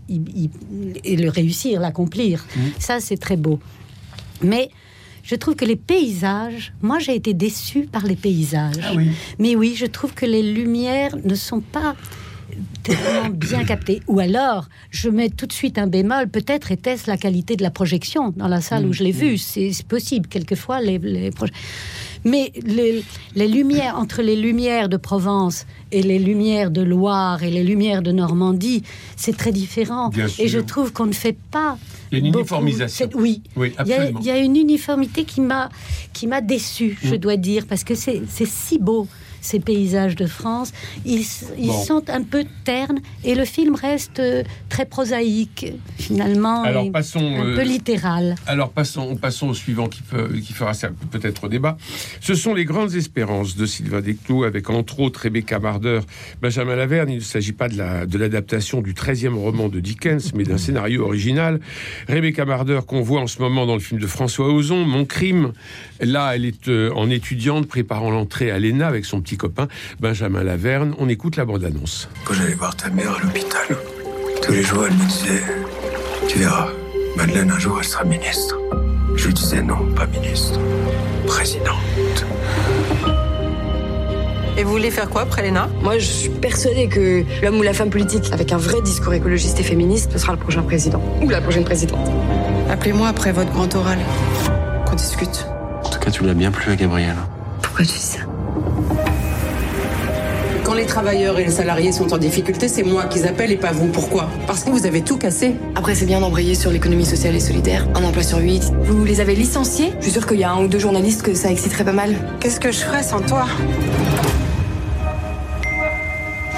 le 1.06 1.30
réussir, 1.30 1.80
l'accomplir, 1.80 2.46
Mm. 2.56 2.60
ça 2.80 3.00
c'est 3.00 3.18
très 3.18 3.38
beau. 3.38 3.60
Mais 4.42 4.70
je 5.24 5.36
trouve 5.36 5.56
que 5.56 5.66
les 5.66 5.76
paysages, 5.76 6.74
moi 6.82 7.00
j'ai 7.00 7.16
été 7.16 7.34
déçue 7.34 7.84
par 7.84 8.06
les 8.06 8.16
paysages. 8.16 8.76
Ah 8.84 8.94
oui. 8.96 9.10
Mais 9.40 9.56
oui, 9.56 9.76
je 9.76 9.86
trouve 9.86 10.14
que 10.14 10.26
les 10.26 10.44
lumières 10.44 11.16
ne 11.24 11.36
sont 11.36 11.62
pas 11.62 11.96
tellement 12.84 13.30
bien 13.34 13.64
captées. 13.64 14.02
Ou 14.08 14.20
alors, 14.20 14.68
je 14.90 15.10
mets 15.10 15.30
tout 15.30 15.46
de 15.46 15.54
suite 15.54 15.78
un 15.78 15.88
bémol, 15.88 16.28
peut-être 16.28 16.72
était-ce 16.72 17.10
la 17.10 17.18
qualité 17.18 17.56
de 17.56 17.64
la 17.64 17.72
projection 17.72 18.34
dans 18.36 18.48
la 18.48 18.62
salle 18.62 18.86
où 18.86 18.94
je 18.94 19.04
l'ai 19.04 19.12
vu. 19.12 19.38
C'est 19.38 19.72
c'est 19.72 19.88
possible, 19.88 20.28
quelquefois, 20.28 20.82
les, 20.82 20.98
les 20.98 21.32
Mais 22.24 22.52
les, 22.64 23.04
les 23.36 23.48
lumières, 23.48 23.98
entre 23.98 24.22
les 24.22 24.36
lumières 24.36 24.90
de 24.90 24.98
Provence 24.98 25.66
et 25.92 26.02
les 26.04 26.20
lumières 26.20 26.70
de 26.72 26.82
Loire 26.82 27.44
et 27.44 27.50
les 27.50 27.64
lumières 27.64 28.02
de 28.02 28.12
Normandie, 28.12 28.84
c'est 29.16 29.36
très 29.36 29.52
différent. 29.52 30.10
Bien 30.10 30.28
Et 30.40 30.48
je 30.48 30.60
trouve 30.60 30.94
qu'on 30.94 31.08
ne 31.08 31.14
fait 31.14 31.38
pas. 31.52 31.78
Il 32.12 32.18
y 32.20 32.22
a 32.22 32.28
une 32.28 32.34
uniformisation. 32.36 33.10
Oui, 33.16 33.42
Oui, 33.56 33.74
il 33.84 33.88
y, 33.88 33.94
a, 33.94 33.96
absolument. 33.98 34.20
il 34.22 34.26
y 34.28 34.30
a 34.32 34.38
une 34.38 34.56
uniformité 34.58 35.24
qui 35.24 35.42
m'a 35.42 35.70
qui 36.14 36.28
m'a 36.28 36.42
déçu, 36.42 36.98
je 37.02 37.16
Mm. 37.16 37.18
dois 37.18 37.38
dire, 37.38 37.66
parce 37.68 37.84
que 37.84 37.96
c'est 37.96 38.22
si 38.46 38.78
beau. 38.80 39.08
Ces 39.42 39.60
paysages 39.60 40.16
de 40.16 40.26
France. 40.28 40.72
Ils, 41.06 41.26
ils 41.58 41.68
Bon. 41.68 41.84
sont 41.84 42.04
un 42.10 42.24
peu 42.24 42.46
ternes 42.64 43.00
et 43.24 43.36
le 43.36 43.46
film 43.46 43.76
reste 43.76 44.20
euh, 44.20 44.44
très 44.70 44.86
prosaïque 44.86 45.74
finalement, 45.98 46.64
Alors, 46.64 46.86
et 46.86 46.92
passons, 46.92 47.20
un 47.20 47.46
euh, 47.50 47.56
peu 47.56 47.64
littéral. 47.64 48.36
Alors 48.48 48.70
passons, 48.72 49.16
passons 49.16 49.50
au 49.50 49.54
suivant 49.54 49.88
qui, 49.88 50.02
peut, 50.02 50.30
qui 50.44 50.54
fera 50.54 50.72
peut-être 51.12 51.48
débat. 51.50 51.78
Ce 52.20 52.36
sont 52.36 52.54
les 52.54 52.66
grandes 52.66 52.94
espérances 52.96 53.56
de 53.56 53.66
Sylvain 53.66 54.02
Desclous 54.02 54.44
avec 54.44 54.70
entre 54.70 55.00
autres 55.00 55.22
Rebecca 55.22 55.60
Marder, 55.60 56.00
Benjamin 56.42 56.76
Laverne. 56.76 57.10
Il 57.10 57.16
ne 57.18 57.22
s'agit 57.22 57.52
pas 57.54 57.68
de 57.70 57.78
la- 57.78 58.06
de 58.06 58.18
l'adaptation 58.18 58.82
du 58.82 58.94
13e 58.94 59.36
roman 59.36 59.70
de 59.70 59.80
Dickens, 59.80 60.34
mais 60.36 60.44
d'un 60.44 60.58
scénario 60.58 61.04
original. 61.06 61.60
Rebecca 62.08 62.46
Marder 62.46 62.80
qu'on 62.88 63.02
voit 63.02 63.22
en 63.22 63.28
ce 63.28 63.42
moment 63.42 63.66
dans 63.66 63.74
le 63.76 63.80
film 63.80 64.00
de 64.00 64.08
François 64.08 64.52
Ozon, 64.52 64.86
Mon 64.86 65.06
crime. 65.06 65.52
Là, 66.00 66.36
elle 66.36 66.46
est 66.46 66.68
euh, 66.68 66.92
en 66.96 67.10
étudiante 67.10 67.68
préparant 67.68 68.10
l'entrée 68.12 68.52
à 68.52 68.60
l'ENA 68.60 68.88
avec 68.88 69.06
son 69.06 69.22
petit 69.22 69.31
copain 69.38 69.68
Benjamin 70.00 70.44
Laverne. 70.44 70.94
On 70.98 71.10
écoute 71.10 71.38
la 71.38 71.46
bande-annonce. 71.46 72.10
Quand 72.26 72.34
j'allais 72.34 72.56
voir 72.56 72.76
ta 72.76 72.90
mère 72.90 73.16
à 73.16 73.20
l'hôpital, 73.20 73.78
tous 74.42 74.52
les 74.52 74.64
jours 74.64 74.86
elle 74.88 74.94
me 74.94 75.06
disait 75.06 75.44
Tu 76.28 76.40
verras, 76.40 76.70
Madeleine 77.16 77.52
un 77.52 77.60
jour 77.60 77.78
elle 77.80 77.86
sera 77.86 78.04
ministre. 78.04 78.58
Je 79.16 79.28
lui 79.28 79.34
disais 79.34 79.62
non, 79.62 79.92
pas 79.96 80.08
ministre, 80.08 80.60
présidente. 81.28 82.26
Et 84.58 84.64
vous 84.64 84.72
voulez 84.72 84.92
faire 84.92 85.10
quoi 85.10 85.22
après 85.22 85.44
l'ENA 85.44 85.70
Moi, 85.82 85.98
je 85.98 86.06
suis 86.06 86.30
persuadée 86.30 86.88
que 86.88 87.24
l'homme 87.42 87.58
ou 87.58 87.62
la 87.62 87.74
femme 87.74 87.90
politique 87.90 88.32
avec 88.34 88.52
un 88.52 88.58
vrai 88.58 88.82
discours 88.82 89.14
écologiste 89.14 89.60
et 89.60 89.64
féministe, 89.64 90.12
ce 90.12 90.18
sera 90.18 90.34
le 90.34 90.40
prochain 90.40 90.62
président. 90.62 91.02
Ou 91.22 91.30
la 91.30 91.42
prochaine 91.42 91.64
présidente. 91.64 92.10
Appelez-moi 92.70 93.08
après 93.08 93.32
votre 93.32 93.52
grand 93.52 93.74
oral. 93.76 94.00
Qu'on 94.86 94.96
discute. 94.96 95.48
En 95.84 95.90
tout 95.90 96.00
cas, 96.00 96.12
tu 96.12 96.26
l'as 96.26 96.34
bien 96.34 96.52
plu 96.52 96.72
à 96.72 96.76
Gabriel. 96.76 97.16
Pourquoi 97.62 97.86
tu 97.86 97.92
dis 97.94 98.00
ça? 98.00 98.20
Les 100.82 100.88
travailleurs 100.88 101.38
et 101.38 101.46
les 101.46 101.52
salariés 101.52 101.92
sont 101.92 102.12
en 102.12 102.18
difficulté, 102.18 102.68
c'est 102.68 102.82
moi 102.82 103.06
qu'ils 103.06 103.28
appellent 103.28 103.52
et 103.52 103.58
pas 103.58 103.72
vous. 103.72 103.88
Pourquoi? 103.90 104.28
Parce 104.48 104.64
que 104.64 104.72
vous 104.72 104.88
avez 104.88 105.02
tout 105.02 105.18
cassé. 105.18 105.56
Après, 105.76 105.94
c'est 105.94 106.08
bien 106.08 106.20
d'embrayer 106.20 106.56
sur 106.56 106.72
l'économie 106.72 107.06
sociale 107.06 107.36
et 107.36 107.40
solidaire. 107.40 107.88
Un 107.94 108.04
emploi 108.04 108.24
sur 108.24 108.40
huit. 108.40 108.64
Vous 108.82 109.06
les 109.06 109.20
avez 109.20 109.36
licenciés? 109.36 109.94
Je 110.00 110.06
suis 110.06 110.14
sûre 110.14 110.26
qu'il 110.26 110.40
y 110.40 110.44
a 110.44 110.52
un 110.52 110.64
ou 110.64 110.68
deux 110.68 110.80
journalistes 110.80 111.22
que 111.22 111.36
ça 111.36 111.52
exciterait 111.52 111.84
pas 111.84 111.92
mal. 111.92 112.16
Qu'est-ce 112.40 112.60
que 112.60 112.72
je 112.72 112.80
ferais 112.80 113.04
sans 113.04 113.22
toi? 113.22 113.46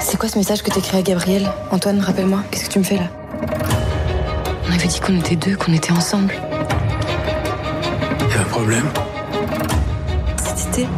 C'est 0.00 0.16
quoi 0.16 0.30
ce 0.30 0.38
message 0.38 0.62
que 0.62 0.70
t'écris 0.70 0.96
à 0.96 1.02
Gabriel? 1.02 1.46
Antoine, 1.70 2.00
rappelle-moi, 2.00 2.44
qu'est-ce 2.50 2.64
que 2.64 2.72
tu 2.72 2.78
me 2.78 2.84
fais 2.84 2.96
là? 2.96 3.10
On 4.66 4.72
avait 4.72 4.88
dit 4.88 5.00
qu'on 5.00 5.18
était 5.18 5.36
deux, 5.36 5.54
qu'on 5.54 5.74
était 5.74 5.92
ensemble. 5.92 6.32
Y 8.30 8.38
a 8.38 8.40
un 8.40 8.44
problème? 8.44 8.88
Cette 10.42 10.78
idée 10.78 10.88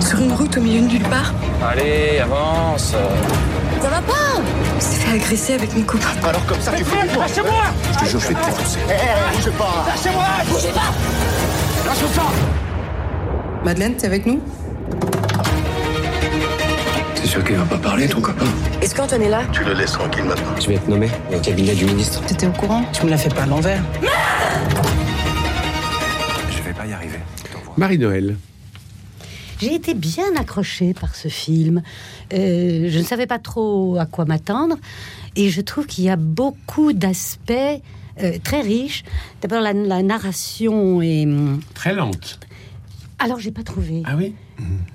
Sur 0.00 0.18
une 0.18 0.32
route 0.32 0.56
au 0.56 0.60
milieu 0.60 0.80
de 0.80 0.88
nulle 0.88 1.08
part 1.08 1.32
Allez, 1.62 2.20
avance. 2.20 2.94
Ça 3.82 3.88
va 3.88 4.00
pas 4.00 4.12
On 4.76 4.80
s'est 4.80 4.96
fait 4.96 5.14
agresser 5.16 5.54
avec 5.54 5.74
mon 5.74 5.82
copain. 5.82 6.08
Alors 6.28 6.44
comme 6.46 6.60
ça, 6.60 6.72
tu 6.72 6.84
fais 6.84 7.06
Lâchez-moi 7.06 7.62
Je 7.92 7.98
te 7.98 8.04
jure, 8.04 8.20
je 8.20 8.28
vais 8.28 8.34
te 8.34 8.44
défoncer. 8.44 8.78
Eh, 8.88 9.36
bougez 9.36 9.50
pas 9.50 9.84
Lâchez-moi 9.88 10.24
Bougez 10.48 10.68
pas 10.68 10.92
Lâche 11.86 11.98
ça 12.14 12.22
Madeleine, 13.64 13.94
t'es 13.96 14.06
avec 14.06 14.24
nous 14.26 14.40
T'es 17.16 17.26
sûr 17.26 17.42
qu'il 17.44 17.56
va 17.56 17.64
pas 17.64 17.76
parler, 17.78 18.08
ton 18.08 18.20
copain 18.20 18.46
Est-ce 18.80 18.94
qu'Antoine 18.94 19.22
est 19.22 19.28
là 19.28 19.40
Tu 19.52 19.64
le 19.64 19.72
laisses 19.74 19.92
tranquille 19.92 20.24
maintenant. 20.24 20.52
Je 20.60 20.68
vais 20.68 20.74
être 20.74 20.88
nommé 20.88 21.10
au 21.34 21.38
cabinet 21.40 21.74
du 21.74 21.84
ministre. 21.86 22.20
T'étais 22.24 22.46
au 22.46 22.52
courant 22.52 22.84
Tu 22.92 23.04
me 23.04 23.10
l'as 23.10 23.18
fait 23.18 23.34
pas 23.34 23.42
à 23.42 23.46
l'envers. 23.46 23.82
Je 26.50 26.62
vais 26.62 26.72
pas 26.72 26.86
y 26.86 26.92
arriver. 26.92 27.18
Marie-Noël. 27.76 28.36
J'ai 29.60 29.74
été 29.74 29.94
bien 29.94 30.36
accrochée 30.36 30.94
par 30.94 31.14
ce 31.14 31.28
film. 31.28 31.82
Euh, 32.32 32.88
je 32.90 32.98
ne 32.98 33.02
savais 33.04 33.26
pas 33.26 33.38
trop 33.38 33.96
à 33.98 34.06
quoi 34.06 34.24
m'attendre. 34.24 34.76
Et 35.36 35.48
je 35.50 35.60
trouve 35.60 35.86
qu'il 35.86 36.04
y 36.04 36.10
a 36.10 36.16
beaucoup 36.16 36.92
d'aspects 36.92 37.52
euh, 38.22 38.38
très 38.42 38.60
riches. 38.60 39.04
D'abord, 39.42 39.60
la, 39.60 39.72
la 39.72 40.02
narration 40.02 41.02
est. 41.02 41.24
hum, 41.26 41.60
Très 41.74 41.94
lente. 41.94 42.38
Alors, 43.18 43.40
j'ai 43.40 43.50
pas 43.50 43.64
trouvé. 43.64 44.02
Ah 44.06 44.14
oui? 44.16 44.34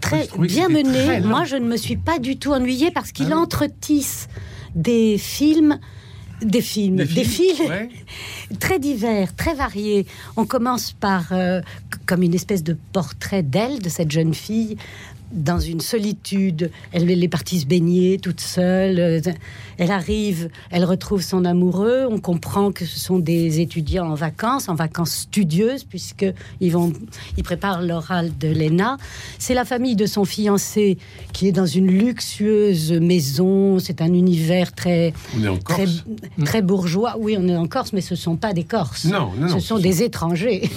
Très 0.01 0.27
bien 0.39 0.67
c'était 0.67 0.83
mené. 0.83 1.03
très 1.05 1.19
lent. 1.19 1.27
Moi, 1.27 1.43
je 1.45 1.55
ne 1.57 1.65
me 1.67 1.75
suis 1.77 1.97
pas 1.97 2.19
du 2.19 2.37
tout 2.37 2.51
ennuyée 2.51 2.91
parce 2.91 3.11
qu'il 3.11 3.27
Ah 3.31 3.35
oui. 3.35 3.41
entretisse 3.43 4.27
des 4.75 5.17
films. 5.17 5.77
Des 6.43 6.61
films, 6.61 6.97
Des 6.97 7.05
des, 7.05 7.23
films, 7.23 7.69
ouais. 7.69 7.89
très 8.59 8.79
divers, 8.79 9.35
très 9.35 9.53
variés. 9.53 10.05
On 10.35 10.45
commence 10.45 10.91
par 10.91 11.31
euh, 11.31 11.61
comme 12.05 12.23
une 12.23 12.33
espèce 12.33 12.63
de 12.63 12.77
portrait 12.91 13.43
d'elle, 13.43 13.81
de 13.81 13.89
cette 13.89 14.11
jeune 14.11 14.33
fille, 14.33 14.77
dans 15.33 15.59
une 15.59 15.81
solitude. 15.81 16.71
Elle, 16.91 17.09
elle 17.09 17.23
est 17.23 17.27
partie 17.27 17.59
se 17.59 17.65
baigner 17.65 18.19
toute 18.19 18.39
seule. 18.39 19.21
Elle 19.77 19.91
arrive, 19.91 20.49
elle 20.69 20.85
retrouve 20.85 21.21
son 21.21 21.45
amoureux. 21.45 22.05
On 22.09 22.19
comprend 22.19 22.71
que 22.71 22.85
ce 22.85 22.99
sont 22.99 23.19
des 23.19 23.59
étudiants 23.59 24.09
en 24.11 24.15
vacances, 24.15 24.69
en 24.69 24.75
vacances 24.75 25.15
studieuses, 25.15 25.83
puisque 25.83 26.25
ils 26.61 26.71
vont, 26.71 26.93
ils 27.37 27.43
préparent 27.43 27.81
l'oral 27.81 28.31
de 28.39 28.47
l'ENA. 28.47 28.97
C'est 29.39 29.53
la 29.53 29.65
famille 29.65 29.95
de 29.95 30.05
son 30.05 30.25
fiancé 30.25 30.97
qui 31.33 31.47
est 31.47 31.51
dans 31.51 31.65
une 31.65 31.87
luxueuse 31.87 32.91
maison. 32.91 33.79
C'est 33.79 34.01
un 34.01 34.13
univers 34.13 34.73
très 34.73 35.13
On 35.37 35.43
est 35.43 35.47
en 35.47 35.57
très, 35.57 36.61
bourgeois. 36.61 37.15
Oui, 37.19 37.35
on 37.39 37.47
est 37.47 37.55
en 37.55 37.67
Corse, 37.67 37.93
mais 37.93 38.01
ce 38.01 38.13
ne 38.13 38.19
sont 38.19 38.35
pas 38.35 38.53
des 38.53 38.63
Corses. 38.63 39.05
Non, 39.05 39.31
non, 39.37 39.47
non, 39.47 39.59
ce 39.59 39.59
sont 39.59 39.79
des 39.79 40.03
étrangers, 40.03 40.69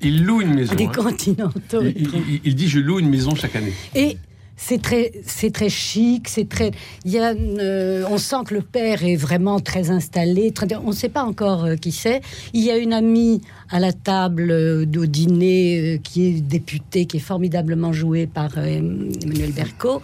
Il 0.00 0.24
loue 0.24 0.40
une 0.42 0.54
maison. 0.54 0.72
Une 0.72 0.76
des 0.76 0.86
hein. 0.86 0.92
continentaux. 0.94 1.57
Il, 1.72 2.08
il- 2.28 2.40
il 2.44 2.54
dit 2.54 2.68
je 2.68 2.78
loue 2.78 2.98
une 3.00 3.08
maison 3.10 3.34
chaque 3.34 3.56
année. 3.56 3.72
Et 3.94 4.16
c'est 4.60 4.82
très, 4.82 5.12
c'est 5.24 5.52
très 5.52 5.68
chic, 5.68 6.28
c'est 6.28 6.48
très. 6.48 6.72
Il 7.04 7.12
y 7.12 7.18
a, 7.18 7.32
euh, 7.32 8.04
on 8.10 8.18
sent 8.18 8.36
que 8.46 8.54
le 8.54 8.60
père 8.62 9.04
est 9.04 9.14
vraiment 9.14 9.60
très 9.60 9.90
installé. 9.90 10.50
très- 10.50 10.66
on 10.84 10.88
ne 10.88 10.92
sait 10.92 11.08
pas 11.08 11.22
encore 11.22 11.64
euh, 11.64 11.76
qui 11.76 11.92
c'est. 11.92 12.20
Il 12.54 12.64
y 12.64 12.70
a 12.72 12.76
une 12.76 12.92
amie 12.92 13.40
à 13.70 13.78
la 13.78 13.92
table 13.92 14.50
euh, 14.50 14.84
au 14.96 15.06
dîner 15.06 16.00
qui 16.02 16.26
est 16.26 16.40
députée, 16.40 17.06
qui 17.06 17.18
est 17.18 17.20
formidablement 17.20 17.92
jouée 17.92 18.26
par 18.26 18.58
Emmanuel 18.58 19.52
Berco. 19.52 20.02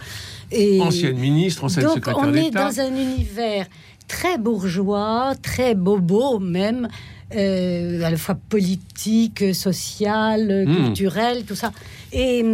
Et 0.53 0.81
Ancienne 0.81 1.19
ministre, 1.19 1.65
ancienne 1.65 1.87
donc 1.87 1.95
secrétaire 1.97 2.23
on 2.23 2.33
est 2.35 2.43
d'État. 2.45 2.71
dans 2.71 2.81
un 2.81 2.95
univers 2.95 3.67
très 4.09 4.39
bourgeois, 4.39 5.35
très 5.43 5.75
bobo 5.75 6.39
même. 6.39 6.89
euh, 7.35 8.03
à 8.03 8.11
la 8.11 8.17
fois 8.17 8.37
politique, 8.49 9.55
social, 9.55 10.67
Mm. 10.69 10.77
culturel, 10.77 11.45
tout 11.45 11.57
ça. 11.57 11.73
Et, 12.13 12.45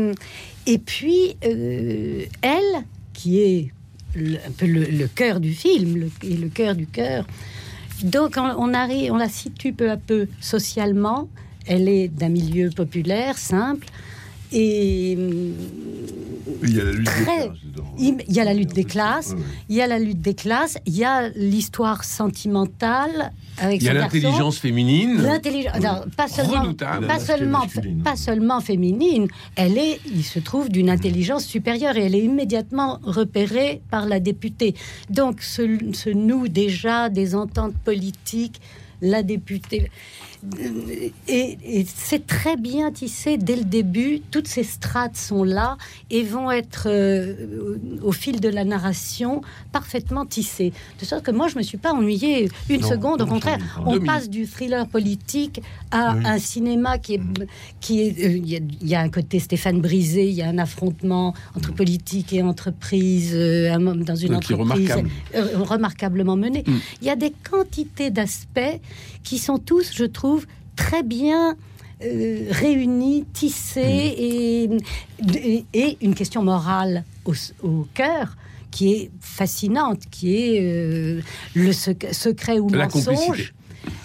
et 0.66 0.78
puis, 0.78 1.37
euh, 1.45 2.25
elle, 2.40 2.85
qui 3.12 3.40
est 3.40 3.69
le- 4.14 4.37
un 4.37 4.50
peu 4.57 4.64
le, 4.66 4.85
le 4.85 5.07
cœur 5.09 5.38
du 5.40 5.52
film, 5.52 5.97
le, 5.97 6.11
et 6.23 6.35
le 6.35 6.49
cœur 6.49 6.75
du 6.76 6.87
cœur, 6.87 7.26
donc 8.04 8.37
on, 8.38 8.49
on 8.57 8.73
arrive, 8.73 9.12
on 9.12 9.16
la 9.19 9.28
situe 9.28 9.73
peu 9.75 9.90
à 9.90 9.99
peu 9.99 10.28
socialement. 10.40 11.28
Elle 11.66 11.87
est 11.88 12.09
d'un 12.09 12.30
milieu 12.30 12.71
populaire, 12.71 13.37
simple, 13.37 13.87
et 14.52 15.19
Il 16.62 16.75
y 16.75 16.80
a 16.80 16.85
la 16.85 16.92
lutte 16.92 17.14
des 17.14 17.25
classes 17.25 17.50
il 17.99 18.37
y 18.37 18.40
a 18.40 18.45
la 18.45 18.54
lutte 18.54 18.73
des 18.73 18.85
classes, 18.85 19.35
il 19.69 19.76
y 19.76 19.83
a 19.83 19.87
la 19.87 19.99
lutte 19.99 20.21
des 20.21 20.35
classes, 20.35 20.78
il 20.87 20.97
y 20.97 21.04
a 21.04 21.28
l'histoire 21.30 22.04
sentimentale 22.04 23.33
avec 23.59 23.83
Il 23.83 23.85
y 23.85 23.88
a 23.88 23.95
l'intelligence 23.95 24.59
féminine. 24.59 25.21
L'intelligence, 25.21 25.73
pas 26.16 26.28
seulement, 26.28 26.62
Redoutable. 26.62 27.07
pas 27.07 27.19
seulement, 27.19 27.66
pas 28.04 28.16
seulement 28.16 28.61
féminine. 28.61 29.28
Elle 29.57 29.76
est, 29.76 30.00
il 30.07 30.25
se 30.25 30.38
trouve, 30.38 30.69
d'une 30.71 30.88
intelligence 30.88 31.45
supérieure 31.45 31.97
et 31.97 32.07
elle 32.07 32.14
est 32.14 32.25
immédiatement 32.25 32.99
repérée 33.02 33.83
par 33.90 34.07
la 34.07 34.21
députée. 34.21 34.75
Donc, 35.11 35.42
se, 35.42 35.62
se 35.92 36.11
noue 36.11 36.49
déjà 36.49 37.09
des 37.09 37.35
ententes 37.35 37.75
politiques. 37.85 38.61
La 39.02 39.23
députée. 39.23 39.90
Et, 41.28 41.59
et 41.64 41.87
c'est 41.95 42.26
très 42.26 42.57
bien 42.57 42.90
tissé 42.92 43.37
dès 43.37 43.57
le 43.57 43.64
début. 43.64 44.21
Toutes 44.30 44.49
ces 44.49 44.64
strates 44.64 45.16
sont 45.16 45.45
là 45.45 45.76
et 46.11 46.23
vont 46.23 46.50
être, 46.50 46.85
euh, 46.87 47.76
au 48.02 48.12
fil 48.12 48.40
de 48.40 48.49
la 48.49 48.64
narration, 48.64 49.42
parfaitement 49.71 50.25
tissées. 50.25 50.73
De 50.99 51.04
sorte 51.04 51.25
que 51.25 51.30
moi, 51.30 51.49
je 51.49 51.59
me 51.59 51.62
suis 51.62 51.76
pas 51.76 51.92
ennuyée 51.92 52.49
une 52.71 52.80
Non, 52.80 52.88
seconde. 52.88 53.21
Au 53.23 53.26
contraire, 53.26 53.59
on 53.85 54.00
passe 54.00 54.30
du 54.30 54.47
thriller 54.47 54.87
politique 54.87 55.61
à 55.90 56.14
Oui. 56.16 56.23
un 56.25 56.38
cinéma 56.38 56.97
qui 56.99 57.14
est, 57.14 57.21
qui 57.80 58.00
est, 58.00 58.25
euh, 58.25 58.37
il 58.38 58.49
y, 58.49 58.57
a- 58.57 58.61
il 58.80 58.88
y 58.88 58.95
a 58.95 59.00
un 59.00 59.11
côté 59.11 59.40
Stéphane 59.40 59.80
Brisé, 59.80 60.26
il 60.26 60.35
y 60.35 60.42
a 60.42 60.49
un 60.49 60.59
affrontement 60.59 61.35
entre 61.54 61.75
politique 61.75 62.33
et 62.33 62.42
entreprise, 62.42 63.33
euh, 63.35 63.76
dans 63.78 64.14
une 64.16 64.37
entreprise 64.37 64.59
remarquable. 64.59 65.11
euh, 65.35 65.59
remarquablement 65.59 66.37
mené. 66.37 66.64
Mm. 66.66 66.73
Il 67.02 67.07
y 67.07 67.11
a 67.11 67.16
des 67.16 67.33
quantités 67.50 68.11
d'aspects 68.11 68.80
qui 69.23 69.38
sont 69.38 69.59
tous, 69.59 69.92
je 69.94 70.04
trouve, 70.04 70.47
très 70.76 71.02
bien 71.02 71.56
euh, 72.02 72.47
réunis, 72.50 73.25
tissés 73.32 73.80
et, 73.82 74.70
et, 75.35 75.64
et 75.75 75.99
une 76.00 76.14
question 76.14 76.42
morale 76.42 77.04
au, 77.25 77.35
au 77.62 77.87
cœur 77.94 78.37
qui 78.70 78.92
est 78.92 79.11
fascinante, 79.20 80.02
qui 80.11 80.37
est 80.37 80.61
euh, 80.62 81.20
le 81.54 81.73
sec- 81.73 82.09
secret 82.12 82.59
ou 82.61 82.68
La 82.70 82.85
mensonge. 82.85 83.16
complicité. 83.16 83.52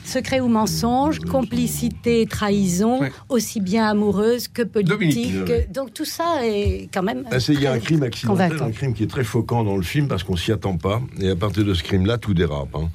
secret 0.03 0.39
ou 0.39 0.47
mensonge, 0.47 1.19
complicité, 1.19 2.25
trahison, 2.25 2.99
aussi 3.29 3.61
bien 3.61 3.85
amoureuse 3.87 4.47
que 4.47 4.63
politique. 4.63 5.33
Dominique. 5.33 5.71
Donc 5.71 5.93
tout 5.93 6.03
ça 6.05 6.39
est 6.43 6.89
quand 6.93 7.03
même. 7.03 7.23
Ah, 7.31 7.37
Il 7.47 7.61
y 7.61 7.67
a 7.67 7.73
un 7.73 7.79
crime 7.79 8.03
accidentel, 8.03 8.49
convaincant. 8.49 8.65
un 8.65 8.71
crime 8.71 8.93
qui 8.93 9.03
est 9.03 9.07
très 9.09 9.23
focant 9.23 9.63
dans 9.63 9.77
le 9.77 9.83
film 9.83 10.07
parce 10.07 10.23
qu'on 10.23 10.35
s'y 10.35 10.51
attend 10.51 10.77
pas. 10.77 11.01
Et 11.19 11.29
à 11.29 11.35
partir 11.35 11.63
de 11.63 11.73
ce 11.73 11.83
crime-là, 11.83 12.17
tout 12.17 12.33
dérape. 12.33 12.75
hein. 12.75 12.89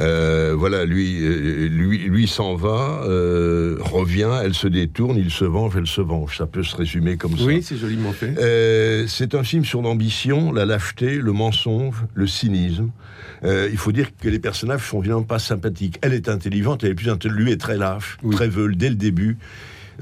Euh, 0.00 0.54
voilà, 0.56 0.84
lui, 0.84 1.22
euh, 1.22 1.68
lui, 1.68 1.98
lui 1.98 2.26
s'en 2.26 2.54
va, 2.54 3.02
euh, 3.04 3.76
revient, 3.80 4.30
elle 4.42 4.54
se 4.54 4.66
détourne, 4.66 5.16
il 5.16 5.30
se 5.30 5.44
venge, 5.44 5.74
elle 5.76 5.86
se 5.86 6.00
venge. 6.00 6.38
Ça 6.38 6.46
peut 6.46 6.62
se 6.62 6.76
résumer 6.76 7.16
comme 7.16 7.36
ça. 7.36 7.44
Oui, 7.44 7.62
c'est 7.62 7.76
joliment 7.76 8.12
fait. 8.12 8.34
Euh, 8.38 9.06
c'est 9.06 9.34
un 9.34 9.44
film 9.44 9.64
sur 9.64 9.82
l'ambition, 9.82 10.52
la 10.52 10.64
lâcheté, 10.64 11.16
le 11.16 11.32
mensonge, 11.32 11.96
le 12.14 12.26
cynisme. 12.26 12.90
Euh, 13.44 13.68
il 13.70 13.76
faut 13.76 13.92
dire 13.92 14.08
que 14.20 14.28
les 14.28 14.38
personnages 14.38 14.88
sont 14.88 15.00
évidemment 15.00 15.22
pas 15.22 15.38
sympathiques. 15.38 15.98
Elle 16.02 16.14
est 16.14 16.28
intelligente, 16.28 16.82
elle 16.82 16.90
est 16.90 16.94
plus 16.94 17.10
intelligente. 17.10 17.38
Lui 17.38 17.52
est 17.52 17.60
très 17.60 17.76
lâche, 17.76 18.18
très 18.32 18.48
veule 18.48 18.76
dès 18.76 18.88
le 18.88 18.94
début. 18.96 19.36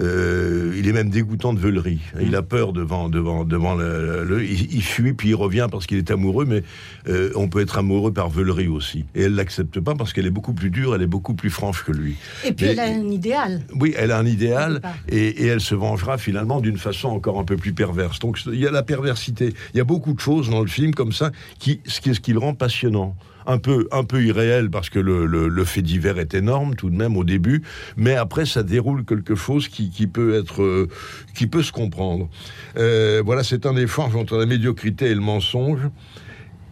Euh, 0.00 0.74
il 0.76 0.88
est 0.88 0.92
même 0.92 1.10
dégoûtant 1.10 1.52
de 1.52 1.58
veulerie. 1.58 2.00
Il 2.20 2.34
a 2.36 2.42
peur 2.42 2.72
devant, 2.72 3.08
devant, 3.08 3.44
devant 3.44 3.74
le. 3.74 4.24
le- 4.24 4.44
il, 4.44 4.74
il 4.74 4.82
fuit 4.82 5.12
puis 5.12 5.30
il 5.30 5.34
revient 5.34 5.68
parce 5.70 5.86
qu'il 5.86 5.98
est 5.98 6.10
amoureux, 6.10 6.44
mais 6.46 6.62
euh, 7.08 7.30
on 7.34 7.48
peut 7.48 7.60
être 7.60 7.78
amoureux 7.78 8.12
par 8.12 8.28
veulerie 8.30 8.68
aussi. 8.68 9.04
Et 9.14 9.22
elle 9.22 9.34
l'accepte 9.34 9.80
pas 9.80 9.94
parce 9.94 10.12
qu'elle 10.12 10.26
est 10.26 10.30
beaucoup 10.30 10.54
plus 10.54 10.70
dure, 10.70 10.94
elle 10.94 11.02
est 11.02 11.06
beaucoup 11.06 11.34
plus 11.34 11.50
franche 11.50 11.84
que 11.84 11.92
lui. 11.92 12.16
Et 12.44 12.52
puis 12.52 12.66
Mais- 12.66 12.72
elle 12.72 12.80
a 12.80 12.84
un 12.84 13.08
idéal. 13.10 13.62
oui, 13.78 13.94
elle 13.96 14.10
a 14.12 14.18
un 14.18 14.26
idéal 14.26 14.80
et 15.08 15.46
elle 15.46 15.60
se 15.60 15.74
vengera 15.74 16.18
finalement 16.18 16.60
d'une 16.60 16.78
façon 16.78 17.08
encore 17.08 17.38
un 17.38 17.44
peu 17.44 17.56
plus 17.56 17.72
perverse. 17.72 18.18
Donc 18.18 18.38
il 18.46 18.58
y 18.60 18.66
a 18.66 18.70
la 18.70 18.82
perversité. 18.82 19.52
Il 19.74 19.78
y 19.78 19.80
a 19.80 19.84
beaucoup 19.84 20.14
de 20.14 20.20
choses 20.20 20.48
dans 20.50 20.60
le 20.62 20.68
film 20.68 20.94
comme 20.94 21.12
ça 21.12 21.30
qui, 21.58 21.80
ce 21.86 22.00
qui, 22.00 22.14
ce 22.14 22.20
qui 22.20 22.32
le 22.32 22.38
rend 22.38 22.54
passionnant. 22.54 23.14
Un 23.46 23.58
peu, 23.58 23.88
un 23.92 24.04
peu 24.04 24.22
irréel 24.22 24.70
parce 24.70 24.90
que 24.90 24.98
le, 24.98 25.64
fait 25.64 25.82
divers 25.82 26.18
est 26.18 26.34
énorme 26.34 26.74
tout 26.74 26.90
de 26.90 26.96
même 26.96 27.16
au 27.16 27.24
début, 27.24 27.62
mais 27.96 28.14
après 28.14 28.46
ça 28.46 28.62
déroule 28.62 29.04
quelque 29.04 29.34
chose 29.34 29.68
qui, 29.68 30.06
peut 30.06 30.34
être, 30.34 30.62
euh, 30.62 30.88
qui 31.34 31.46
peut 31.46 31.62
se 31.62 31.72
comprendre. 31.72 32.28
Euh, 32.76 33.22
voilà, 33.24 33.44
c'est 33.44 33.66
un 33.66 33.76
échange 33.76 34.16
entre 34.16 34.36
la 34.36 34.46
médiocrité 34.46 35.06
et 35.06 35.14
le 35.14 35.20
mensonge. 35.20 35.88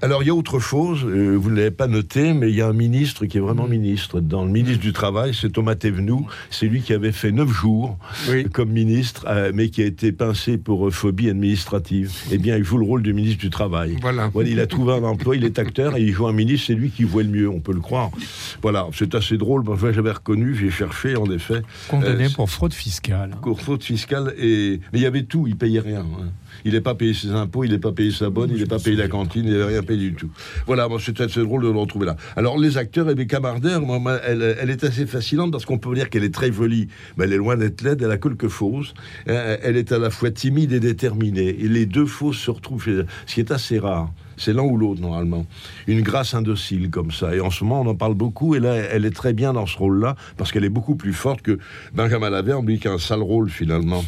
Alors 0.03 0.23
il 0.23 0.27
y 0.27 0.31
a 0.31 0.35
autre 0.35 0.61
chose, 0.61 1.05
euh, 1.05 1.37
vous 1.37 1.51
ne 1.51 1.57
l'avez 1.57 1.71
pas 1.71 1.87
noté, 1.87 2.33
mais 2.33 2.49
il 2.49 2.57
y 2.57 2.63
a 2.63 2.69
un 2.69 2.73
ministre 2.73 3.27
qui 3.27 3.37
est 3.37 3.41
vraiment 3.41 3.69
ministre. 3.69 4.21
Dans 4.21 4.45
le 4.47 4.51
ministre 4.51 4.81
du 4.81 4.95
Travail, 4.95 5.35
c'est 5.39 5.51
Thomas 5.51 5.75
Thévenoud. 5.75 6.25
C'est 6.49 6.67
lui 6.67 6.81
qui 6.81 6.95
avait 6.95 7.13
fait 7.13 7.33
neuf 7.33 7.51
jours 7.51 7.99
comme 8.53 8.71
ministre, 8.71 9.27
euh, 9.29 9.53
mais 9.55 9.69
qui 9.69 9.83
a 9.83 9.87
été 9.87 10.11
pincé 10.13 10.57
pour 10.57 10.89
euh, 10.89 10.91
phobie 10.91 11.29
administrative. 11.29 12.13
Eh 12.33 12.39
bien, 12.39 12.57
il 12.57 12.65
joue 12.65 12.79
le 12.79 12.87
rôle 12.87 13.03
du 13.03 13.13
ministre 13.13 13.41
du 13.41 13.51
Travail. 13.51 13.97
Voilà. 14.01 14.31
il 14.47 14.59
a 14.61 14.67
trouvé 14.67 14.95
un 14.95 15.03
emploi, 15.05 15.37
il 15.37 15.45
est 15.45 15.59
acteur 15.59 15.97
et 15.97 16.03
il 16.03 16.13
joue 16.13 16.27
un 16.27 16.33
ministre, 16.33 16.69
c'est 16.69 16.75
lui 16.75 16.89
qui 16.91 17.05
voit 17.05 17.23
le 17.23 17.29
mieux, 17.29 17.51
on 17.51 17.61
peut 17.61 17.75
le 17.75 17.81
croire. 17.81 18.11
Voilà, 18.63 18.87
c'est 18.95 19.15
assez 19.15 19.37
drôle. 19.37 19.65
Moi, 19.65 19.77
j'avais 19.93 20.13
reconnu, 20.13 20.55
j'ai 20.55 20.71
cherché, 20.71 21.15
en 21.17 21.31
effet. 21.31 21.61
Condamné 21.89 22.29
pour 22.31 22.49
fraude 22.49 22.73
fiscale. 22.73 23.37
pour 23.43 23.61
faute 23.61 23.85
fiscale 23.85 24.35
et 24.39 24.81
mais 24.93 24.99
il 24.99 25.03
y 25.03 25.07
avait 25.07 25.25
tout, 25.25 25.47
il 25.47 25.57
payait 25.57 25.81
rien. 25.81 26.01
hein. 26.01 26.31
Il 26.65 26.73
n'est 26.73 26.81
pas 26.81 26.95
payé 26.95 27.15
ses 27.15 27.31
impôts, 27.31 27.65
il 27.65 27.71
n'est 27.71 27.79
pas 27.79 27.93
payé 27.93 28.11
sa 28.11 28.31
bonne, 28.31 28.51
il 28.53 28.59
n'est 28.59 28.67
pas 28.67 28.79
payé 28.79 28.97
la 28.97 29.09
cantine, 29.09 29.45
il 29.47 29.53
n'avait 29.53 29.65
rien 29.65 29.83
payé 29.83 30.11
du 30.11 30.15
tout. 30.15 30.31
Voilà, 30.67 30.89
assez 31.21 31.41
drôle 31.43 31.63
de 31.63 31.69
le 31.69 31.79
retrouver 31.79 32.07
là. 32.07 32.17
Alors 32.37 32.59
les 32.59 32.77
acteurs 32.79 33.09
et 33.11 33.15
moi, 33.81 33.99
moi, 33.99 34.19
elle, 34.25 34.57
elle 34.61 34.71
est 34.71 34.85
assez 34.85 35.07
fascinante 35.07 35.53
parce 35.53 35.65
qu'on 35.65 35.79
peut 35.79 35.95
dire 35.95 36.11
qu'elle 36.11 36.25
est 36.25 36.35
très 36.35 36.53
jolie, 36.53 36.89
mais 37.17 37.25
elle 37.25 37.33
est 37.33 37.37
loin 37.37 37.57
d'être 37.57 37.83
laide, 37.83 38.03
elle 38.03 38.11
a 38.11 38.19
quelque 38.19 38.49
chose. 38.49 38.95
Euh, 39.29 39.57
Elle 39.63 39.77
est 39.77 39.93
à 39.93 39.99
la 39.99 40.11
fois 40.11 40.31
timide 40.31 40.73
et 40.73 40.81
déterminée. 40.81 41.49
Et 41.49 41.69
les 41.69 41.87
deux 41.87 42.07
fausses 42.07 42.39
se 42.39 42.51
retrouvent, 42.51 42.85
ce 43.27 43.35
qui 43.35 43.41
est 43.41 43.51
assez 43.51 43.79
rare. 43.79 44.11
C'est 44.37 44.53
l'un 44.53 44.63
ou 44.63 44.77
l'autre, 44.77 45.01
normalement. 45.01 45.45
Une 45.87 46.01
grâce 46.01 46.35
indocile 46.35 46.89
comme 46.91 47.11
ça. 47.11 47.35
Et 47.35 47.41
en 47.41 47.51
ce 47.51 47.63
moment, 47.63 47.83
on 47.83 47.87
en 47.87 47.95
parle 47.95 48.15
beaucoup. 48.15 48.55
Et 48.55 48.61
là, 48.61 48.75
elle 48.75 49.05
est 49.05 49.15
très 49.15 49.33
bien 49.35 49.53
dans 49.53 49.67
ce 49.67 49.77
rôle-là, 49.77 50.17
parce 50.39 50.51
qu'elle 50.51 50.65
est 50.65 50.71
beaucoup 50.71 50.97
plus 50.97 51.13
forte 51.13 51.43
que 51.43 51.59
Benjamin 51.95 52.31
Laverne, 52.31 52.67
lui, 52.67 52.79
qui 52.79 52.89
a 52.89 52.93
un 52.93 52.99
sale 52.99 53.23
rôle, 53.23 53.51
finalement. 53.51 54.03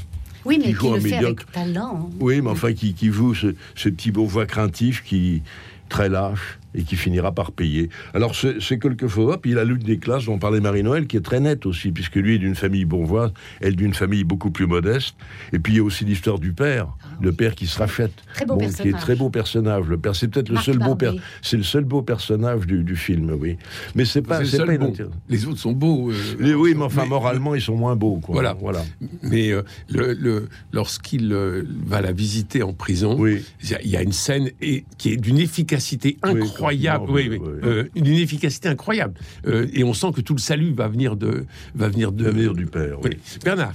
Oui, 0.45 0.59
mais 0.59 0.67
Qui 0.67 0.75
qui 0.75 0.75
joue 0.81 0.95
le 0.95 1.01
fait 1.01 1.11
médiocre. 1.11 1.45
avec 1.55 1.73
talent. 1.75 2.11
Oui, 2.21 2.41
mais 2.41 2.51
enfin, 2.51 2.73
qui, 2.73 2.95
qui 2.95 3.11
joue 3.13 3.35
ce, 3.35 3.55
ce 3.75 3.89
petit 3.89 4.11
bourgeois 4.11 4.47
craintif 4.47 5.03
qui 5.05 5.43
très 5.89 6.09
lâche 6.09 6.59
et 6.75 6.83
qui 6.85 6.97
finira 6.97 7.33
par 7.33 7.53
payer. 7.53 7.89
Alors 8.15 8.35
c'est 8.35 8.61
c'est 8.61 8.79
quelque 8.79 9.09
chose. 9.09 9.37
Puis 9.43 9.53
il 9.53 9.59
a 9.59 9.65
lutte 9.65 9.85
des 9.85 9.99
classes 9.99 10.25
dont 10.27 10.39
parlait 10.39 10.61
Marie-Noël, 10.61 11.07
qui 11.07 11.17
est 11.17 11.21
très 11.21 11.41
nette 11.41 11.67
aussi, 11.67 11.93
puisque 11.93 12.17
lui 12.17 12.35
est 12.37 12.39
d'une 12.39 12.55
famille 12.55 12.85
bourgeoise, 12.85 13.33
elle 13.61 13.77
d'une 13.77 13.95
famille 13.95 14.25
beaucoup 14.25 14.51
plus 14.51 14.67
modeste. 14.67 15.15
Et 15.53 15.59
puis 15.59 15.75
il 15.75 15.77
y 15.77 15.81
a 15.81 15.83
aussi 15.85 16.05
l'histoire 16.05 16.39
du 16.39 16.53
père, 16.53 16.89
le 17.21 17.33
père 17.33 17.55
qui 17.55 17.67
se 17.67 17.79
rachète, 17.79 18.13
Très 18.35 18.47
beau 18.47 18.57
qui 18.57 18.65
est 18.65 18.67
personnage. 18.69 19.01
très 19.01 19.17
beau 19.17 19.31
personnage. 19.31 19.87
Le 19.87 19.99
père, 19.99 20.15
c'est 20.17 20.29
peut-être 20.29 20.49
le 20.49 20.57
seul 20.59 20.79
beau 20.79 20.95
père, 20.95 21.15
c'est 21.43 21.57
le 21.57 21.63
seul 21.63 21.85
beau 21.85 22.03
personnage 22.03 22.67
du, 22.67 22.83
du 22.83 22.97
film, 22.97 23.31
oui. 23.39 23.57
Mais 23.95 24.05
c'est 24.05 24.23
pas, 24.23 24.45
C'est 24.45 24.65
pas 24.65 24.77
bon. 24.79 24.93
Les 25.29 25.47
autres 25.47 25.59
sont 25.59 25.73
beaux. 25.73 26.11
euh, 26.11 26.15
Les- 26.41 26.55
oui, 26.55 26.75
mais 26.77 26.85
enfin 26.85 27.03
mais- 27.03 27.09
moralement 27.09 27.55
ils 27.55 27.61
sont 27.63 27.77
moins 27.77 27.97
beaux, 27.97 28.17
quoi. 28.17 28.35
Voilà. 28.35 28.55
voilà. 28.61 28.85
Mais 29.23 29.51
euh, 29.51 29.63
le, 29.89 30.13
le- 30.15 30.49
lorsqu'il 30.73 31.33
euh, 31.33 31.63
va 31.87 32.01
la 32.01 32.13
visiter 32.13 32.63
en 32.63 32.73
prison, 32.73 33.25
il 33.27 33.43
y 33.71 33.75
a- 33.75 33.83
il 33.83 33.91
y, 33.91 33.97
a 33.97 34.03
une 34.03 34.13
scène 34.13 34.51
et, 34.61 34.85
qui 34.99 35.13
est 35.13 35.17
d'une 35.17 35.39
efficacité 35.39 36.17
Oui, 36.25 36.41
incroyable. 36.63 37.05
Oui, 37.11 37.29
oui, 37.31 37.41
euh, 37.65 37.85
d'une 37.95 38.15
efficacité 38.17 38.69
incroyable. 38.69 39.15
Euh, 39.47 39.67
et 39.73 39.85
on 39.85 39.95
sent 39.95 40.13
que 40.15 40.21
tout 40.21 40.35
le 40.35 40.41
salut 40.41 40.73
va 40.73 40.89
venir 40.89 41.17
de, 41.17 41.45
va 41.75 41.89
venir 41.89 42.13
de, 42.13 42.31
du 42.53 42.67
père. 42.67 42.99
Oui. 43.03 43.11
Bernard. 43.45 43.75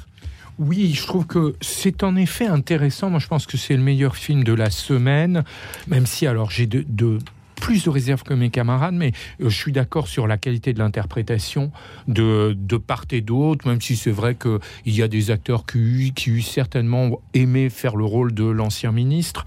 Oui, 0.59 0.93
je 0.95 1.05
trouve 1.05 1.27
que 1.27 1.53
c'est 1.61 2.01
en 2.03 2.15
effet 2.15 2.47
intéressant. 2.47 3.11
Moi, 3.11 3.19
je 3.19 3.27
pense 3.27 3.45
que 3.45 3.57
c'est 3.57 3.75
le 3.77 3.83
meilleur 3.83 4.15
film 4.15 4.43
de 4.43 4.53
la 4.53 4.71
semaine, 4.71 5.43
même 5.87 6.07
si 6.07 6.25
alors 6.25 6.49
j'ai 6.49 6.65
de, 6.65 6.83
de- 6.87 7.19
plus 7.67 7.83
de 7.83 7.89
réserves 7.89 8.23
que 8.23 8.33
mes 8.33 8.49
camarades, 8.49 8.93
mais 8.93 9.11
euh, 9.41 9.49
je 9.49 9.55
suis 9.57 9.73
d'accord 9.73 10.07
sur 10.07 10.25
la 10.25 10.37
qualité 10.37 10.71
de 10.71 10.79
l'interprétation 10.79 11.69
de, 12.07 12.55
de 12.57 12.77
part 12.77 13.03
et 13.11 13.19
d'autre, 13.19 13.67
même 13.67 13.81
si 13.81 13.97
c'est 13.97 14.11
vrai 14.11 14.35
qu'il 14.35 14.95
y 14.95 15.01
a 15.01 15.09
des 15.09 15.31
acteurs 15.31 15.65
qui, 15.65 16.13
qui 16.15 16.41
certainement 16.41 17.19
aimé 17.33 17.69
faire 17.69 17.97
le 17.97 18.05
rôle 18.05 18.33
de 18.33 18.45
l'ancien 18.45 18.93
ministre. 18.93 19.43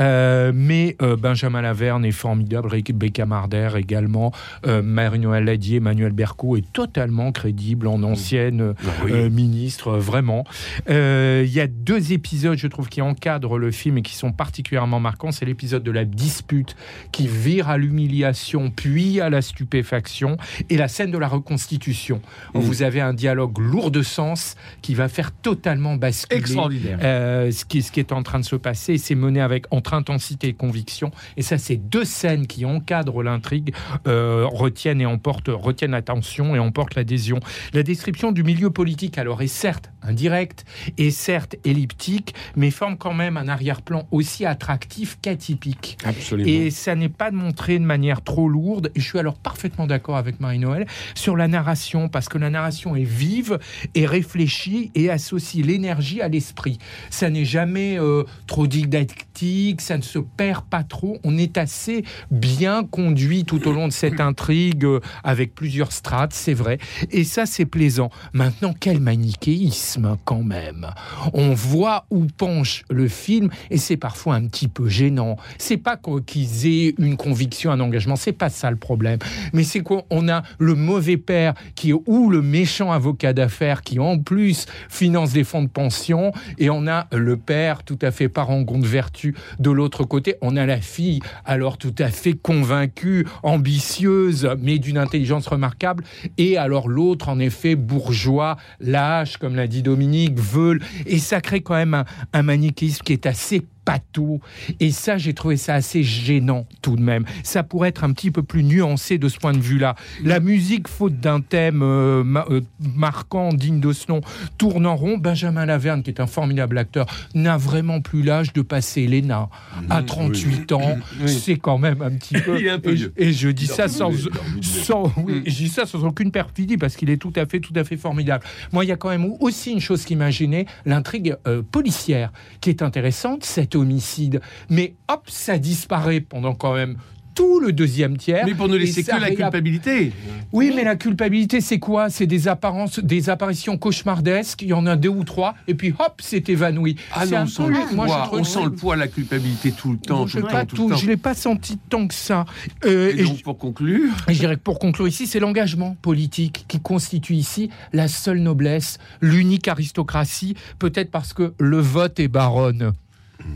Euh, 0.00 0.50
mais 0.52 0.96
euh, 1.00 1.14
Benjamin 1.14 1.62
Laverne 1.62 2.04
est 2.04 2.10
formidable, 2.10 2.66
Rebecca 2.66 3.24
Marder 3.24 3.70
également, 3.76 4.32
euh, 4.66 4.82
Marie-Noël 4.82 5.44
Ladier, 5.44 5.78
Manuel 5.78 6.10
Berco 6.10 6.56
est 6.56 6.72
totalement 6.72 7.30
crédible 7.30 7.86
en 7.86 8.02
ancienne 8.02 8.74
oui. 9.04 9.12
euh, 9.12 9.30
ministre, 9.30 9.92
vraiment. 9.92 10.42
Il 10.88 11.52
y 11.52 11.60
a 11.60 11.68
deux 11.68 12.12
épisodes, 12.12 12.58
je 12.58 12.66
trouve, 12.66 12.88
qui 12.88 13.00
encadrent 13.00 13.58
le 13.58 13.70
film 13.70 13.98
et 13.98 14.02
qui 14.02 14.16
sont 14.16 14.32
particulièrement 14.32 14.98
marquants. 14.98 15.30
C'est 15.30 15.46
l'épisode 15.46 15.84
de 15.84 15.92
la 15.92 16.04
dispute 16.04 16.74
qui 17.12 17.28
vire 17.28 17.59
à 17.68 17.76
l'humiliation, 17.76 18.70
puis 18.70 19.20
à 19.20 19.28
la 19.28 19.42
stupéfaction, 19.42 20.36
et 20.68 20.76
la 20.76 20.88
scène 20.88 21.10
de 21.10 21.18
la 21.18 21.28
reconstitution. 21.28 22.20
où 22.54 22.58
Mm. 22.58 22.62
Vous 22.62 22.82
avez 22.82 23.00
un 23.00 23.12
dialogue 23.14 23.58
lourd 23.58 23.90
de 23.90 24.02
sens 24.02 24.54
qui 24.82 24.94
va 24.94 25.08
faire 25.08 25.32
totalement 25.32 25.96
basculer 25.96 26.40
Extraordinaire. 26.40 26.98
euh, 27.02 27.50
ce, 27.50 27.64
qui, 27.64 27.82
ce 27.82 27.90
qui 27.90 28.00
est 28.00 28.12
en 28.12 28.22
train 28.22 28.38
de 28.38 28.44
se 28.44 28.56
passer. 28.56 28.98
C'est 28.98 29.14
mené 29.14 29.40
avec 29.40 29.66
entre 29.70 29.94
intensité 29.94 30.48
et 30.48 30.52
conviction. 30.54 31.10
Et 31.36 31.42
ça, 31.42 31.58
c'est 31.58 31.76
deux 31.76 32.04
scènes 32.04 32.46
qui 32.46 32.64
encadrent 32.64 33.22
l'intrigue, 33.22 33.74
euh, 34.06 34.46
retiennent 34.46 35.00
et 35.00 35.06
emportent, 35.06 35.48
retiennent 35.48 35.90
l'attention 35.92 36.54
et 36.54 36.58
emportent 36.58 36.94
l'adhésion. 36.94 37.40
La 37.72 37.82
description 37.82 38.32
du 38.32 38.42
milieu 38.44 38.70
politique, 38.70 39.18
alors, 39.18 39.42
est 39.42 39.46
certes 39.46 39.90
indirecte 40.02 40.64
et 40.98 41.10
certes 41.10 41.56
elliptique, 41.64 42.34
mais 42.56 42.70
forme 42.70 42.96
quand 42.96 43.14
même 43.14 43.36
un 43.36 43.48
arrière-plan 43.48 44.06
aussi 44.10 44.46
attractif 44.46 45.18
qu'atypique. 45.20 45.98
Absolument. 46.04 46.48
Et 46.48 46.70
ça 46.70 46.94
n'est 46.94 47.08
pas 47.08 47.30
de 47.78 47.84
manière 47.84 48.22
trop 48.22 48.48
lourde. 48.48 48.90
Et 48.94 49.00
je 49.00 49.06
suis 49.06 49.18
alors 49.18 49.34
parfaitement 49.34 49.86
d'accord 49.86 50.16
avec 50.16 50.40
Marie-Noël 50.40 50.86
sur 51.14 51.36
la 51.36 51.48
narration, 51.48 52.08
parce 52.08 52.28
que 52.28 52.38
la 52.38 52.50
narration 52.50 52.96
est 52.96 53.04
vive 53.04 53.58
et 53.94 54.06
réfléchie 54.06 54.90
et 54.94 55.10
associe 55.10 55.64
l'énergie 55.64 56.20
à 56.20 56.28
l'esprit. 56.28 56.78
Ça 57.10 57.30
n'est 57.30 57.44
jamais 57.44 57.98
euh, 57.98 58.24
trop 58.46 58.66
didactique, 58.66 59.80
ça 59.80 59.96
ne 59.96 60.02
se 60.02 60.18
perd 60.18 60.64
pas 60.64 60.82
trop. 60.82 61.18
On 61.24 61.36
est 61.38 61.58
assez 61.58 62.04
bien 62.30 62.84
conduit 62.84 63.44
tout 63.44 63.66
au 63.68 63.72
long 63.72 63.88
de 63.88 63.92
cette 63.92 64.20
intrigue 64.20 64.84
euh, 64.84 65.00
avec 65.24 65.54
plusieurs 65.54 65.92
strates, 65.92 66.32
c'est 66.32 66.54
vrai. 66.54 66.78
Et 67.10 67.24
ça, 67.24 67.46
c'est 67.46 67.66
plaisant. 67.66 68.10
Maintenant, 68.32 68.74
quel 68.78 69.00
manichéisme 69.00 70.16
quand 70.24 70.42
même. 70.42 70.88
On 71.32 71.52
voit 71.52 72.06
où 72.10 72.24
penche 72.24 72.84
le 72.90 73.08
film 73.08 73.50
et 73.70 73.78
c'est 73.78 73.96
parfois 73.96 74.34
un 74.34 74.46
petit 74.46 74.68
peu 74.68 74.88
gênant. 74.88 75.36
C'est 75.58 75.76
pas 75.76 75.98
qu'ils 76.26 76.66
aient 76.66 76.94
une 76.98 77.16
conviction, 77.30 77.70
un 77.70 77.78
engagement, 77.78 78.16
c'est 78.16 78.32
pas 78.32 78.48
ça 78.48 78.72
le 78.72 78.76
problème. 78.76 79.20
Mais 79.52 79.62
c'est 79.62 79.80
qu'on 79.80 80.28
a 80.28 80.42
le 80.58 80.74
mauvais 80.74 81.16
père 81.16 81.54
qui 81.76 81.92
ou 81.92 82.28
le 82.28 82.42
méchant 82.42 82.90
avocat 82.90 83.32
d'affaires 83.32 83.82
qui 83.82 84.00
en 84.00 84.18
plus 84.18 84.66
finance 84.88 85.32
des 85.32 85.44
fonds 85.44 85.62
de 85.62 85.68
pension 85.68 86.32
et 86.58 86.70
on 86.70 86.88
a 86.88 87.06
le 87.12 87.36
père 87.36 87.84
tout 87.84 87.98
à 88.02 88.10
fait 88.10 88.28
parangon 88.28 88.80
de 88.80 88.86
vertu 88.86 89.36
de 89.60 89.70
l'autre 89.70 90.02
côté. 90.02 90.34
On 90.42 90.56
a 90.56 90.66
la 90.66 90.80
fille 90.80 91.20
alors 91.44 91.78
tout 91.78 91.94
à 92.00 92.08
fait 92.08 92.32
convaincue, 92.32 93.28
ambitieuse, 93.44 94.50
mais 94.58 94.80
d'une 94.80 94.98
intelligence 94.98 95.46
remarquable. 95.46 96.02
Et 96.36 96.56
alors 96.56 96.88
l'autre, 96.88 97.28
en 97.28 97.38
effet, 97.38 97.76
bourgeois, 97.76 98.56
lâche, 98.80 99.36
comme 99.36 99.54
l'a 99.54 99.68
dit 99.68 99.82
Dominique, 99.82 100.36
veule. 100.40 100.80
Et 101.06 101.20
ça 101.20 101.40
crée 101.40 101.60
quand 101.60 101.74
même 101.74 101.94
un, 101.94 102.04
un 102.32 102.42
manichéisme 102.42 103.02
qui 103.04 103.12
est 103.12 103.26
assez 103.26 103.62
pâteau. 103.90 104.40
Et 104.78 104.90
ça, 104.92 105.18
j'ai 105.18 105.34
trouvé 105.34 105.56
ça 105.56 105.74
assez 105.74 106.02
gênant 106.02 106.66
tout 106.82 106.94
de 106.96 107.02
même. 107.02 107.24
Ça 107.42 107.62
pourrait 107.62 107.88
être 107.88 108.04
un 108.04 108.12
petit 108.12 108.30
peu 108.30 108.42
plus 108.42 108.62
nuancé 108.62 109.18
de 109.18 109.28
ce 109.28 109.38
point 109.38 109.52
de 109.52 109.58
vue-là. 109.58 109.96
La 110.22 110.38
musique, 110.38 110.86
faute 110.86 111.18
d'un 111.18 111.40
thème 111.40 111.82
euh, 111.82 112.22
ma- 112.22 112.46
euh, 112.50 112.60
marquant, 112.94 113.52
digne 113.52 113.80
de 113.80 113.92
ce 113.92 114.10
nom, 114.10 114.20
tourne 114.58 114.86
en 114.86 114.94
rond. 114.96 115.18
Benjamin 115.18 115.66
Laverne, 115.66 116.02
qui 116.04 116.10
est 116.10 116.20
un 116.20 116.26
formidable 116.28 116.78
acteur, 116.78 117.06
n'a 117.34 117.56
vraiment 117.56 118.00
plus 118.00 118.22
l'âge 118.22 118.52
de 118.52 118.62
passer 118.62 119.06
l'ENA. 119.08 119.48
À 119.88 120.02
38 120.02 120.70
ans, 120.72 120.98
Oui. 121.20 121.28
c'est 121.28 121.56
quand 121.56 121.78
même 121.78 122.00
un 122.02 122.10
petit 122.12 122.34
peu. 122.44 122.58
Un 122.70 122.78
peu 122.78 122.94
et, 123.16 123.32
je 123.32 123.48
dis 123.48 123.66
ça 123.66 123.88
sans, 123.88 124.12
sans, 124.60 125.12
oui, 125.16 125.42
je 125.46 125.54
dis 125.54 125.68
ça 125.68 125.86
sans 125.86 126.04
aucune 126.04 126.30
perfidie 126.30 126.76
parce 126.76 126.94
qu'il 126.96 127.10
est 127.10 127.16
tout 127.16 127.32
à 127.36 127.46
fait, 127.46 127.58
tout 127.60 127.72
à 127.74 127.84
fait 127.84 127.96
formidable. 127.96 128.44
Moi, 128.72 128.84
il 128.84 128.88
y 128.88 128.92
a 128.92 128.96
quand 128.96 129.08
même 129.10 129.32
aussi 129.40 129.72
une 129.72 129.80
chose 129.80 130.04
qui 130.04 130.14
m'a 130.16 130.30
gêné, 130.30 130.66
l'intrigue 130.84 131.34
euh, 131.46 131.62
policière, 131.62 132.32
qui 132.60 132.70
est 132.70 132.82
intéressante, 132.82 133.44
cet 133.44 133.74
homicide. 133.80 134.40
Mais 134.68 134.94
hop, 135.08 135.24
ça 135.28 135.58
disparaît 135.58 136.20
pendant 136.20 136.54
quand 136.54 136.74
même 136.74 136.96
tout 137.32 137.60
le 137.60 137.72
deuxième 137.72 138.16
tiers. 138.18 138.44
Mais 138.44 138.54
pour 138.56 138.68
ne 138.68 138.76
laisser 138.76 139.04
que 139.04 139.10
la 139.18 139.30
culpabilité. 139.30 140.12
Oui, 140.52 140.72
mais 140.74 140.82
la 140.82 140.96
culpabilité, 140.96 141.60
c'est 141.60 141.78
quoi? 141.78 142.10
C'est 142.10 142.26
des 142.26 142.48
apparences, 142.48 142.98
des 142.98 143.30
apparitions 143.30 143.78
cauchemardesques. 143.78 144.60
Il 144.62 144.68
y 144.68 144.72
en 144.72 144.84
a 144.84 144.96
deux 144.96 145.08
ou 145.10 145.22
trois, 145.22 145.54
et 145.68 145.74
puis 145.74 145.94
hop, 145.98 146.20
c'est 146.20 146.48
évanoui. 146.48 146.96
Ah 147.12 147.24
non, 147.26 147.38
on 147.42 147.46
sent, 147.46 147.62
peu- 147.62 147.68
le 147.70 147.94
moi, 147.94 148.06
poids, 148.06 148.30
on 148.32 148.44
sent 148.44 148.64
le 148.64 148.72
poids, 148.72 148.96
la 148.96 149.06
culpabilité 149.06 149.70
tout 149.70 149.92
le 149.92 149.98
temps, 149.98 150.26
je 150.26 150.38
tout 150.40 150.44
le 150.44 150.50
temps, 150.52 150.66
tout 150.66 150.76
tout- 150.76 150.88
le 150.88 150.94
temps. 150.96 151.00
je 151.00 151.06
l'ai 151.06 151.16
pas 151.16 151.34
senti 151.34 151.78
tant 151.88 152.08
que 152.08 152.14
ça. 152.14 152.44
Euh, 152.84 153.12
Et 153.14 153.20
et 153.20 153.24
donc, 153.24 153.38
je- 153.38 153.42
pour 153.44 153.56
conclure, 153.58 154.12
et 154.28 154.34
je 154.34 154.38
dirais 154.40 154.56
que 154.56 154.62
pour 154.62 154.80
conclure 154.80 155.06
ici, 155.06 155.28
c'est 155.28 155.40
l'engagement 155.40 155.96
politique 156.02 156.64
qui 156.66 156.80
constitue 156.80 157.34
ici 157.36 157.70
la 157.92 158.08
seule 158.08 158.40
noblesse, 158.40 158.98
l'unique 159.20 159.68
aristocratie, 159.68 160.56
peut-être 160.80 161.12
parce 161.12 161.32
que 161.32 161.54
le 161.60 161.78
vote 161.78 162.18
est 162.18 162.28
baronne. 162.28 162.92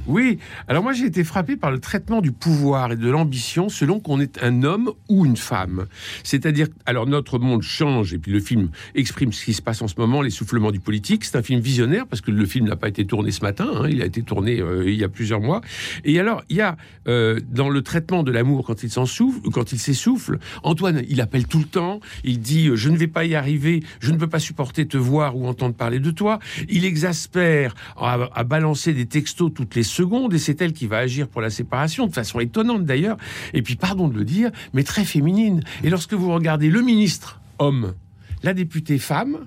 Oui, 0.07 0.38
alors 0.68 0.83
moi 0.83 0.92
j'ai 0.92 1.07
été 1.07 1.25
frappé 1.25 1.57
par 1.57 1.70
le 1.70 1.79
traitement 1.79 2.20
du 2.20 2.33
pouvoir 2.33 2.92
et 2.92 2.97
de 2.97 3.11
l'ambition 3.11 3.68
selon 3.68 4.01
qu'on 4.01 4.20
est 4.20 4.42
un 4.42 4.62
homme 4.62 4.92
ou 5.09 5.25
une 5.27 5.37
femme. 5.37 5.87
C'est-à-dire, 6.23 6.68
alors 6.87 7.07
notre 7.07 7.38
monde 7.38 7.62
change 7.62 8.12
et 8.12 8.18
puis 8.18 8.33
le 8.33 8.40
film 8.40 8.70
exprime 8.94 9.33
ce 9.33 9.44
qui 9.44 9.55
se 9.55 9.62
passe 9.62 9.83
en 9.83 9.88
ce 9.88 9.94
moment, 9.99 10.23
l'essoufflement 10.23 10.70
du 10.70 10.81
politique. 10.81 11.25
C'est 11.25 11.37
un 11.37 11.42
film 11.42 11.61
visionnaire 11.61 12.07
parce 12.07 12.20
que 12.20 12.31
le 12.31 12.47
film 12.47 12.68
n'a 12.68 12.77
pas 12.77 12.88
été 12.88 13.07
tourné 13.07 13.31
ce 13.31 13.42
matin, 13.42 13.68
hein, 13.75 13.88
il 13.88 14.03
a 14.03 14.07
été 14.07 14.23
tourné 14.23 14.61
euh, 14.61 14.88
il 14.88 14.97
y 14.97 15.05
a 15.05 15.09
plusieurs 15.09 15.40
mois. 15.40 15.61
Et 16.05 16.18
alors 16.20 16.42
il 16.49 16.57
y 16.57 16.61
a 16.61 16.77
euh, 17.09 17.40
dans 17.51 17.68
le 17.68 17.83
traitement 17.83 18.23
de 18.23 18.31
l'amour 18.31 18.64
quand 18.66 18.83
il 18.83 18.90
s'en 18.90 19.07
souffle, 19.07 19.40
quand 19.51 19.73
il 19.73 19.79
s'essouffle, 19.79 20.38
Antoine 20.62 21.03
il 21.09 21.20
appelle 21.20 21.47
tout 21.47 21.59
le 21.59 21.64
temps, 21.64 22.01
il 22.25 22.40
dit 22.40 22.68
euh, 22.68 22.77
je 22.77 22.88
ne 22.88 22.97
vais 22.97 23.09
pas 23.09 23.25
y 23.25 23.35
arriver, 23.35 23.83
je 24.01 24.11
ne 24.11 24.16
peux 24.16 24.29
pas 24.29 24.38
supporter 24.38 24.87
te 24.87 24.97
voir 24.97 25.37
ou 25.37 25.47
entendre 25.47 25.75
parler 25.75 26.01
de 26.01 26.11
toi. 26.11 26.38
Il 26.68 26.85
exaspère 26.85 27.75
à, 27.97 28.29
à 28.35 28.44
balancer 28.44 28.92
des 28.92 29.07
textos 29.07 29.53
toutes 29.55 29.74
les 29.75 29.83
secondes 29.83 30.35
et 30.35 30.39
c'est 30.39 30.61
elle 30.61 30.73
qui 30.73 30.87
va 30.87 30.99
agir 30.99 31.29
pour 31.29 31.41
la 31.41 31.51
séparation 31.51 32.07
de 32.07 32.13
façon 32.13 32.41
étonnante 32.41 32.85
d'ailleurs. 32.85 33.17
Et 33.53 33.63
puis 33.63 33.77
pardon 33.77 34.09
de 34.09 34.17
le 34.17 34.25
dire, 34.25 34.51
mais 34.73 34.83
très 34.83 35.05
féminine. 35.05 35.63
Et 35.83 35.91
lorsque 35.91 36.15
vous 36.15 36.33
regardez 36.33 36.71
le 36.71 36.83
ministre 36.83 37.41
homme, 37.59 37.95
la 38.43 38.55
députée 38.55 38.99
femme, 38.99 39.47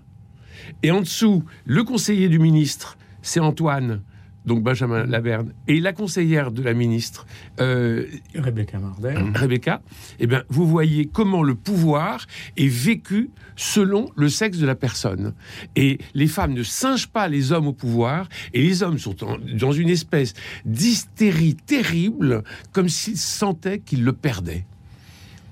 et 0.83 0.91
en 0.91 1.01
dessous 1.01 1.43
le 1.65 1.83
conseiller 1.83 2.29
du 2.29 2.39
ministre, 2.39 2.97
c'est 3.21 3.39
Antoine. 3.39 4.01
Donc 4.47 4.63
Benjamin 4.63 5.05
Laverne 5.05 5.51
et 5.67 5.79
la 5.79 5.93
conseillère 5.93 6.51
de 6.51 6.63
la 6.63 6.73
ministre 6.73 7.27
euh, 7.59 8.05
Rebecca 8.33 8.79
Mardel. 8.79 9.17
Rebecca, 9.35 9.81
eh 10.19 10.25
bien, 10.25 10.43
vous 10.49 10.65
voyez 10.65 11.05
comment 11.05 11.43
le 11.43 11.53
pouvoir 11.53 12.25
est 12.55 12.67
vécu 12.69 13.29
selon 13.57 14.09
le 14.15 14.29
sexe 14.29 14.57
de 14.57 14.65
la 14.65 14.75
personne. 14.75 15.33
Et 15.75 15.97
les 16.13 16.27
femmes 16.27 16.53
ne 16.53 16.63
singent 16.63 17.09
pas 17.09 17.27
les 17.27 17.51
hommes 17.51 17.67
au 17.67 17.73
pouvoir, 17.73 18.29
et 18.53 18.61
les 18.63 18.83
hommes 18.83 18.97
sont 18.99 19.21
en- 19.23 19.37
dans 19.59 19.73
une 19.73 19.89
espèce 19.89 20.33
d'hystérie 20.65 21.55
terrible, 21.55 22.43
comme 22.71 22.87
s'ils 22.89 23.17
sentaient 23.17 23.79
qu'ils 23.79 24.03
le 24.05 24.13
perdaient. 24.13 24.65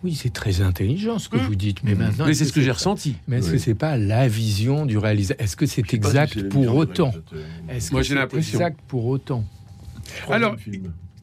Oui, 0.05 0.13
c'est 0.13 0.31
très 0.31 0.61
intelligent 0.61 1.17
ce 1.17 1.29
que 1.29 1.37
vous 1.37 1.55
dites, 1.55 1.83
mais 1.83 1.95
maintenant. 1.95 2.25
Mmh. 2.25 2.27
Mais 2.27 2.33
c'est 2.35 2.45
ce 2.45 2.53
que 2.53 2.61
j'ai 2.61 2.69
ressenti. 2.69 3.15
Mais 3.27 3.37
est-ce 3.39 3.47
Oui. 3.47 3.53
que 3.53 3.57
c'est 3.57 3.73
pas 3.73 3.97
la 3.97 4.27
vision 4.27 4.85
du 4.85 4.99
réalisateur? 4.99 5.43
Est-ce 5.43 5.55
que 5.55 5.65
c'est 5.65 5.83
si 5.83 5.95
exact 5.95 6.35
la 6.35 6.43
pour 6.43 6.75
autant? 6.75 7.11
Moi, 7.11 7.21
que 7.71 7.79
j'ai 7.79 8.03
c'est 8.09 8.13
l'impression. 8.13 8.59
exact 8.59 8.79
pour 8.87 9.07
autant? 9.07 9.43
Alors, 10.29 10.55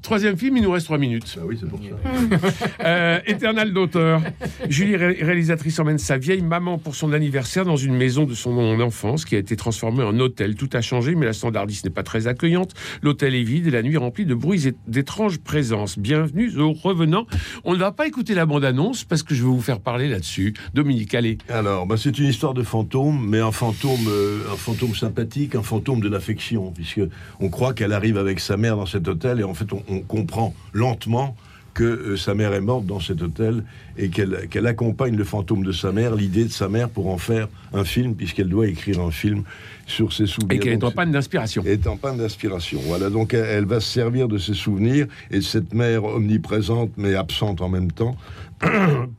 troisième 0.03 0.37
film, 0.37 0.57
il 0.57 0.62
nous 0.62 0.71
reste 0.71 0.87
trois 0.87 0.99
minutes. 0.99 1.37
Ah 1.41 1.45
oui, 1.47 1.57
c'est 1.61 1.69
pour 1.69 1.79
ça. 1.79 2.49
Euh, 2.85 3.21
Éternel 3.27 3.73
d'auteur. 3.73 4.21
Julie, 4.69 4.97
ré- 4.97 5.19
réalisatrice, 5.23 5.79
emmène 5.79 5.99
sa 5.99 6.19
vieille 6.19 6.43
maman 6.43 6.79
pour 6.79 6.95
son 6.95 7.12
anniversaire 7.12 7.65
dans 7.65 7.77
une 7.77 7.95
maison 7.95 8.25
de 8.25 8.35
son 8.35 8.81
enfance 8.81 9.25
qui 9.25 9.37
a 9.37 9.38
été 9.38 9.57
transformée 9.57 10.03
en 10.03 10.19
hôtel. 10.19 10.57
Tout 10.57 10.69
a 10.73 10.81
changé, 10.81 11.15
mais 11.15 11.27
la 11.27 11.33
standardiste 11.33 11.85
n'est 11.85 11.91
pas 11.91 12.03
très 12.03 12.27
accueillante. 12.27 12.73
L'hôtel 13.03 13.35
est 13.35 13.43
vide 13.43 13.69
et 13.69 13.71
la 13.71 13.83
nuit 13.83 13.97
remplie 13.97 14.27
de 14.27 14.35
bruits 14.35 14.67
et 14.69 14.75
d'étranges 14.88 15.38
présences. 15.38 15.99
Bienvenue 15.99 16.51
aux 16.59 16.73
revenants. 16.73 17.27
On 17.65 17.73
ne 17.75 17.79
va 17.79 17.93
pas 17.93 18.07
écouter 18.07 18.35
la 18.35 18.47
bande-annonce 18.47 19.05
parce 19.05 19.23
que 19.23 19.35
je 19.35 19.43
vais 19.43 19.49
vous 19.49 19.61
faire 19.61 19.81
parler 19.81 20.09
là-dessus. 20.09 20.55
Dominique, 20.75 21.15
allez. 21.15 21.38
Alors, 21.49 21.87
bah, 21.87 21.97
c'est 21.97 22.19
une 22.19 22.27
histoire 22.27 22.55
de 22.55 22.62
fantôme, 22.62 23.25
mais 23.29 23.41
un 23.41 23.53
fantôme, 23.53 24.07
euh, 24.09 24.41
un 24.53 24.57
fantôme 24.57 24.95
sympathique, 24.95 25.55
un 25.55 25.62
fantôme 25.62 26.01
de 26.01 26.09
l'affection, 26.09 26.73
puisque 26.73 27.01
on 27.41 27.49
croit 27.49 27.75
qu'elle 27.75 27.93
arrive 27.93 28.19
avec 28.19 28.41
sa 28.41 28.57
mère 28.57 28.77
dans 28.77 28.87
cet 28.87 29.07
hôtel, 29.07 29.41
et 29.41 29.45
en 29.45 29.55
fait, 29.55 29.73
on, 29.73 29.83
on 29.92 30.00
comprend 30.00 30.55
lentement 30.72 31.37
que 31.74 31.85
euh, 31.85 32.16
sa 32.16 32.35
mère 32.35 32.52
est 32.52 32.61
morte 32.61 32.87
dans 32.87 33.00
cet 33.00 33.22
hôtel 33.22 33.64
et 33.96 34.09
qu'elle 34.11 34.66
accompagne 34.66 35.16
le 35.16 35.24
fantôme 35.24 35.64
de 35.64 35.72
sa 35.72 35.92
mère, 35.92 36.14
l'idée 36.14 36.44
de 36.44 36.50
sa 36.52 36.68
mère 36.68 36.88
pour 36.88 37.09
en 37.09 37.18
faire 37.18 37.48
un 37.72 37.85
film, 37.85 38.14
puisqu'elle 38.14 38.48
doit 38.48 38.66
écrire 38.66 39.00
un 39.00 39.11
film 39.11 39.44
sur 39.87 40.12
ses 40.12 40.26
souvenirs. 40.26 40.57
Et 40.57 40.59
qu'elle 40.59 40.72
est 40.74 40.85
en 40.85 40.90
panne 40.90 41.12
d'inspiration. 41.12 41.62
est 41.64 41.87
en 41.87 41.96
panne 41.96 42.18
d'inspiration. 42.18 42.81
Voilà, 42.85 43.11
donc 43.11 43.35
elle, 43.35 43.44
elle 43.44 43.64
va 43.64 43.81
se 43.81 43.90
servir 43.90 44.28
de 44.28 44.38
ses 44.38 44.55
souvenirs 44.55 45.07
et 45.31 45.37
de 45.37 45.42
cette 45.42 45.74
mère 45.74 46.05
omniprésente 46.05 46.90
mais 46.96 47.14
absente 47.14 47.61
en 47.61 47.68
même 47.68 47.90
temps 47.90 48.16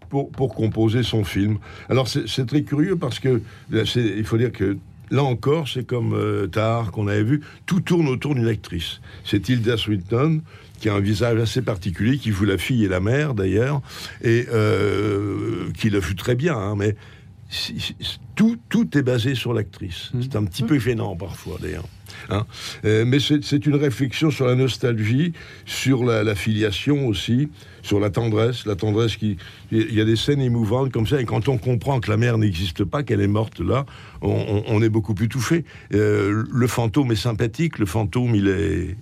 pour, 0.09 0.31
pour 0.31 0.53
composer 0.53 1.03
son 1.03 1.23
film. 1.23 1.57
Alors 1.89 2.07
c'est 2.07 2.45
très 2.45 2.63
curieux 2.63 2.95
parce 2.95 3.19
que 3.19 3.41
il 3.71 4.23
faut 4.25 4.38
dire 4.38 4.51
que 4.51 4.77
là 5.12 5.23
encore, 5.23 5.67
c'est 5.67 5.86
comme 5.86 6.13
euh, 6.13 6.47
Tahar 6.47 6.91
qu'on 6.91 7.07
avait 7.07 7.23
vu, 7.23 7.41
tout 7.65 7.81
tourne 7.81 8.07
autour 8.07 8.36
d'une 8.36 8.47
actrice. 8.47 9.01
C'est 9.23 9.41
Tilda 9.41 9.77
Swinton 9.77 10.41
qui 10.84 10.89
a 10.89 10.93
un 10.96 11.00
visage 11.00 11.39
assez 11.39 11.62
particulier, 11.62 12.17
qui 12.17 12.32
joue 12.34 12.43
la 12.43 12.58
fille 12.58 12.84
et 12.84 12.89
la 12.89 13.00
mère 13.00 13.36
d'ailleurs, 13.36 13.82
et 14.22 14.46
euh, 14.52 15.72
qui 15.78 15.89
le 15.89 16.02
fut 16.02 16.15
très 16.15 16.36
bien, 16.36 16.58
hein, 16.58 16.76
mais 16.78 16.98
tout, 18.36 18.58
tout 18.67 18.98
est 18.98 19.02
basé 19.02 19.34
sur 19.36 19.54
l'actrice. 19.54 20.12
C'est 20.22 20.36
un 20.36 20.43
petit 20.43 20.63
peu 20.63 20.78
gênant 20.80 21.15
parfois 21.15 21.58
d'ailleurs. 21.62 21.88
hein. 22.30 22.46
Euh, 22.84 23.06
mais 23.06 23.19
c'est 23.19 23.43
c'est 23.46 23.65
une 23.65 23.76
réflexion 23.76 24.30
sur 24.30 24.46
la 24.46 24.56
nostalgie, 24.56 25.32
sur 25.65 26.04
la, 26.04 26.24
la 26.24 26.36
filiation 26.36 27.08
aussi, 27.08 27.48
sur 27.82 28.00
la 28.02 28.10
tendresse, 28.10 28.65
la 28.65 28.76
tendresse 28.76 29.15
qui... 29.15 29.38
Il 29.72 29.93
y 29.93 30.02
a 30.02 30.06
des 30.06 30.15
scènes 30.17 30.41
émouvantes 30.41 30.91
comme 30.91 31.08
ça, 31.08 31.22
et 31.22 31.26
quand 31.26 31.48
on 31.48 31.58
comprend 31.58 32.02
que 32.02 32.10
la 32.10 32.17
mère 32.17 32.38
n'existe 32.38 32.84
pas, 32.84 33.04
qu'elle 33.04 33.22
est 33.22 33.28
morte 33.28 33.60
là, 33.62 33.86
on, 34.22 34.32
on- 34.32 34.63
on 34.67 34.82
est 34.82 34.89
beaucoup 34.89 35.13
plus 35.13 35.30
touché. 35.30 35.63
Euh, 35.93 36.43
le 36.52 36.67
fantôme 36.67 37.12
est 37.13 37.15
sympathique, 37.30 37.80
le 37.80 37.86
fantôme, 37.86 38.36
il 38.36 38.48
est... 38.50 38.98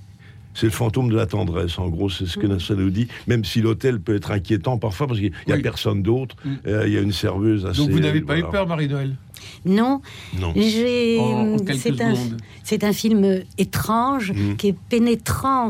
C'est 0.53 0.65
le 0.65 0.71
fantôme 0.71 1.09
de 1.09 1.15
la 1.15 1.25
tendresse, 1.25 1.79
en 1.79 1.87
gros, 1.89 2.09
c'est 2.09 2.25
ce 2.25 2.37
que 2.37 2.59
ça 2.59 2.75
nous 2.75 2.89
dit. 2.89 3.07
Même 3.27 3.45
si 3.45 3.61
l'hôtel 3.61 3.99
peut 4.01 4.15
être 4.15 4.31
inquiétant 4.31 4.77
parfois 4.77 5.07
parce 5.07 5.19
qu'il 5.19 5.31
n'y 5.47 5.53
a 5.53 5.55
Oui. 5.55 5.61
personne 5.61 6.01
d'autre, 6.03 6.35
euh, 6.67 6.83
il 6.87 6.93
y 6.93 6.97
a 6.97 7.01
une 7.01 7.13
serveuse 7.13 7.65
assez. 7.65 7.79
Donc 7.79 7.89
vous 7.91 7.99
n'avez 7.99 8.21
pas 8.21 8.37
eu 8.37 8.43
peur, 8.43 8.67
Marie-Noël 8.67 9.15
Non. 9.65 10.01
Non. 10.39 10.53
J'ai. 10.55 11.19
Quelques 11.65 11.79
C'est 11.79 12.01
un, 12.01 12.15
secondes. 12.15 12.37
c'est 12.63 12.83
un 12.83 12.93
film 12.93 13.41
étrange 13.57 14.33
Mm. 14.33 14.55
qui 14.57 14.67
est 14.69 14.75
pénétrant 14.89 15.69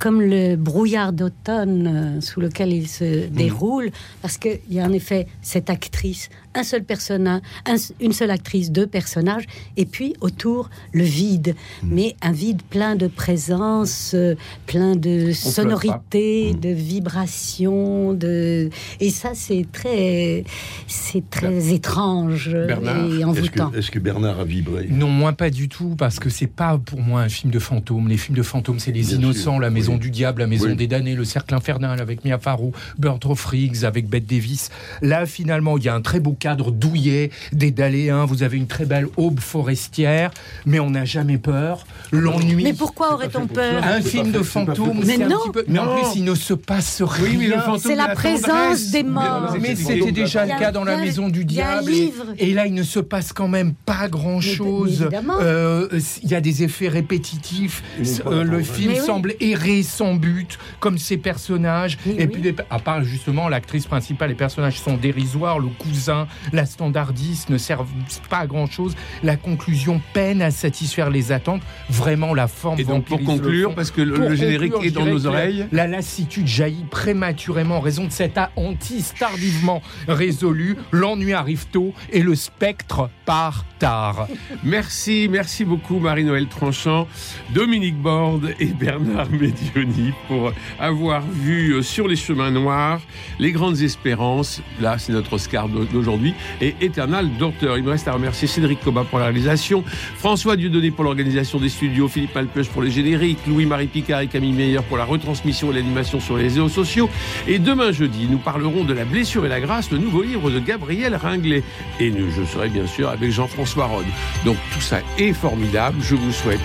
comme 0.00 0.22
le 0.22 0.56
brouillard 0.56 1.12
d'automne 1.12 1.86
euh, 2.16 2.20
sous 2.22 2.40
lequel 2.40 2.72
il 2.72 2.88
se 2.88 3.26
Mm. 3.26 3.30
déroule, 3.30 3.90
parce 4.22 4.38
qu'il 4.38 4.58
y 4.70 4.80
a 4.80 4.84
en 4.86 4.92
effet 4.92 5.26
cette 5.42 5.68
actrice, 5.70 6.30
un 6.54 6.62
seul 6.62 6.84
personnage, 6.84 7.40
un- 7.66 7.76
une 8.00 8.12
seule 8.12 8.30
actrice, 8.30 8.70
deux 8.72 8.86
personnages, 8.86 9.44
et 9.76 9.86
puis 9.86 10.14
autour 10.20 10.68
le 10.92 11.04
vide, 11.04 11.54
Mm. 11.82 11.88
mais 11.94 12.16
un 12.22 12.32
vide 12.32 12.62
plein 12.68 12.96
de 12.96 13.06
présence, 13.06 14.12
euh, 14.14 14.34
plein 14.66 14.96
de 14.96 15.32
flotte 15.32 15.34
sonorités, 15.54 16.52
Mm. 16.54 16.60
de 16.60 16.68
vibrations, 16.70 18.12
de 18.14 18.70
et 19.00 19.10
ça 19.10 19.30
c'est 19.34 19.66
très, 19.72 20.44
c'est 20.86 21.28
très 21.30 21.72
étrange 21.72 22.50
Bernard, 22.50 23.06
et 23.12 23.16
Est-ce 23.16 23.24
envoûtant. 23.24 23.70
que, 23.70 23.78
est-ce 23.78 23.90
que 23.90 23.98
Bernard 23.98 24.40
a 24.40 24.44
vibré? 24.44 24.88
Non, 24.90 25.08
moi 25.08 25.32
pas 25.32 25.50
du 25.50 25.68
tout, 25.68 25.94
parce 25.96 26.18
que 26.18 26.30
c'est 26.30 26.46
pas 26.46 26.78
pour 26.78 27.00
moi 27.00 27.22
un 27.22 27.28
film 27.28 27.52
de 27.52 27.58
fantômes. 27.58 28.08
Les 28.08 28.16
films 28.16 28.36
de 28.36 28.42
fantômes, 28.42 28.78
c'est 28.78 28.92
Les 28.92 29.02
Bien 29.02 29.16
Innocents, 29.18 29.52
sûr, 29.52 29.60
La 29.60 29.70
Maison 29.70 29.94
oui. 29.94 29.98
du 30.00 30.10
Diable, 30.10 30.40
La 30.42 30.46
Maison 30.46 30.66
Oui. 30.66 30.76
des 30.76 30.86
Damnés, 30.86 31.14
Le 31.14 31.24
Cercle 31.24 31.54
Infernal 31.54 32.00
avec 32.00 32.24
Mia 32.24 32.38
Farrow, 32.38 32.72
Burt 32.98 33.20
Friggs 33.34 33.84
avec 33.84 34.08
Bette 34.08 34.26
Davis. 34.26 34.70
Là, 35.02 35.26
finalement, 35.26 35.76
il 35.78 35.84
y 35.84 35.88
a 35.88 35.94
un 35.94 36.00
très 36.00 36.20
beau 36.20 36.32
cadre 36.40 36.72
douillet, 36.72 37.30
des 37.52 37.70
daléens, 37.70 38.24
vous 38.24 38.42
avez 38.42 38.56
une 38.56 38.66
très 38.66 38.86
belle 38.86 39.06
aube 39.16 39.38
forestière, 39.38 40.32
mais 40.66 40.80
on 40.80 40.90
n'a 40.90 41.04
jamais 41.04 41.38
peur. 41.38 41.86
L'ennui. 42.10 42.64
Mais 42.64 42.72
pourquoi 42.72 43.14
aurait-on 43.14 43.46
peur 43.46 43.84
Un 43.84 44.00
film 44.00 44.32
de 44.32 44.42
fantôme, 44.42 45.02
Mais 45.04 45.16
c'est 45.16 45.22
un 45.22 45.28
non. 45.28 45.38
petit 45.44 45.50
peu- 45.52 45.64
Mais 45.68 45.78
en 45.78 45.94
plus, 45.96 46.16
il 46.16 46.24
ne 46.24 46.34
se 46.34 46.54
passe 46.54 47.02
rien. 47.02 47.38
Oui, 47.38 47.78
C'est 47.78 47.94
la 47.94 48.08
présence 48.08 48.90
des 48.90 49.04
morts. 49.04 49.54
Mais 49.60 49.76
c'était 49.76 50.10
déjà 50.10 50.44
le 50.46 50.58
cas 50.58 50.72
dans 50.72 50.82
la 50.84 50.96
maison 50.96 51.28
du 51.28 51.44
diable. 51.44 51.92
Et, 52.38 52.52
là, 52.52 52.66
il 52.66 52.74
ne 52.74 52.82
se 52.82 52.98
passe 52.98 53.32
quand 53.32 53.48
même 53.48 53.74
pas 53.74 54.08
grand-chose. 54.08 55.08
Euh, 55.40 55.88
Il 56.22 56.30
y 56.30 56.34
a 56.34 56.40
des 56.40 56.62
effets 56.62 56.88
répétitifs. 56.88 57.82
Euh, 58.26 58.42
le 58.42 58.62
film 58.62 58.94
semble 58.96 59.34
errer 59.40 59.82
sans 59.82 60.14
but, 60.14 60.58
comme 60.80 60.98
ses 60.98 61.16
personnages. 61.18 61.98
Et 62.18 62.26
puis, 62.26 62.54
à 62.70 62.78
part 62.78 63.04
justement 63.04 63.48
l'actrice 63.48 63.86
principale, 63.86 64.30
les 64.30 64.34
personnages 64.34 64.80
sont 64.80 64.96
dérisoires. 64.96 65.58
Le 65.58 65.68
cousin, 65.78 66.26
la 66.52 66.66
standardiste 66.66 67.50
ne 67.50 67.58
servent 67.58 67.88
pas 68.28 68.38
à 68.38 68.46
grand-chose. 68.46 68.94
La 69.22 69.36
conclusion 69.36 70.00
peine 70.12 70.42
à 70.42 70.50
satisfaire 70.50 71.10
les 71.10 71.32
attentes. 71.32 71.62
Vraiment, 71.88 72.34
la 72.34 72.48
forme. 72.48 72.80
Et 72.80 72.84
donc, 72.84 73.04
pour 73.04 73.22
conclure, 73.22 73.74
parce 73.74 73.90
que 73.90 74.00
le, 74.00 74.34
générique 74.34 74.72
conclure, 74.72 74.88
est 74.88 74.94
dans 74.94 75.06
nos 75.06 75.18
la- 75.24 75.30
oreilles. 75.30 75.66
La 75.72 75.86
lassitude 75.86 76.46
jaillit 76.46 76.84
prématurément 76.90 77.78
en 77.78 77.80
raison 77.80 78.04
de 78.04 78.12
cette 78.12 78.38
hantise 78.56 79.12
tardivement 79.18 79.82
résolue. 80.08 80.76
L'ennui 80.92 81.32
arrive 81.32 81.66
tôt 81.66 81.92
et 82.12 82.22
le 82.22 82.34
spectre 82.34 83.10
part 83.24 83.64
tard. 83.78 84.28
Merci, 84.62 85.28
merci 85.30 85.64
beaucoup 85.64 85.98
Marie-Noël 85.98 86.46
Tranchant, 86.46 87.08
Dominique 87.54 87.96
Borde 87.96 88.54
et 88.60 88.66
Bernard 88.66 89.30
Medioni 89.30 90.12
pour 90.28 90.52
avoir 90.78 91.22
vu 91.22 91.72
euh, 91.72 91.82
sur 91.82 92.06
les 92.06 92.16
chemins 92.16 92.50
noirs 92.50 93.00
les 93.38 93.52
grandes 93.52 93.80
espérances. 93.80 94.60
Là, 94.80 94.98
c'est 94.98 95.12
notre 95.12 95.32
Oscar 95.32 95.68
d'aujourd'hui 95.68 96.19
et 96.60 96.74
Eternal 96.80 97.28
Docteur. 97.38 97.78
Il 97.78 97.84
me 97.84 97.90
reste 97.90 98.08
à 98.08 98.12
remercier 98.12 98.48
Cédric 98.48 98.80
Coba 98.80 99.04
pour 99.04 99.18
la 99.18 99.26
réalisation, 99.26 99.84
François 100.16 100.56
Dieudonné 100.56 100.90
pour 100.90 101.04
l'organisation 101.04 101.58
des 101.58 101.68
studios, 101.68 102.08
Philippe 102.08 102.34
Malpeuch 102.34 102.68
pour 102.68 102.82
les 102.82 102.90
génériques, 102.90 103.38
Louis-Marie 103.46 103.86
Picard 103.86 104.20
et 104.20 104.26
Camille 104.26 104.52
Meyer 104.52 104.80
pour 104.88 104.96
la 104.96 105.04
retransmission 105.04 105.70
et 105.70 105.74
l'animation 105.74 106.20
sur 106.20 106.36
les 106.36 106.44
réseaux 106.44 106.68
sociaux. 106.68 107.08
Et 107.46 107.58
demain 107.58 107.92
jeudi, 107.92 108.26
nous 108.30 108.38
parlerons 108.38 108.84
de 108.84 108.94
La 108.94 109.04
blessure 109.04 109.46
et 109.46 109.48
la 109.48 109.60
grâce, 109.60 109.90
le 109.90 109.98
nouveau 109.98 110.22
livre 110.22 110.50
de 110.50 110.58
Gabriel 110.58 111.14
Ringlet. 111.14 111.62
Et 111.98 112.12
je 112.12 112.44
serai 112.44 112.68
bien 112.68 112.86
sûr 112.86 113.08
avec 113.08 113.30
Jean-François 113.30 113.86
Rode. 113.86 114.06
Donc 114.44 114.56
tout 114.72 114.80
ça 114.80 115.00
est 115.18 115.32
formidable. 115.32 115.98
Je 116.02 116.14
vous 116.14 116.32
souhaite 116.32 116.60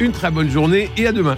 une 0.00 0.12
très 0.12 0.30
bonne 0.30 0.50
journée 0.50 0.90
et 0.96 1.06
à 1.06 1.12
demain. 1.12 1.36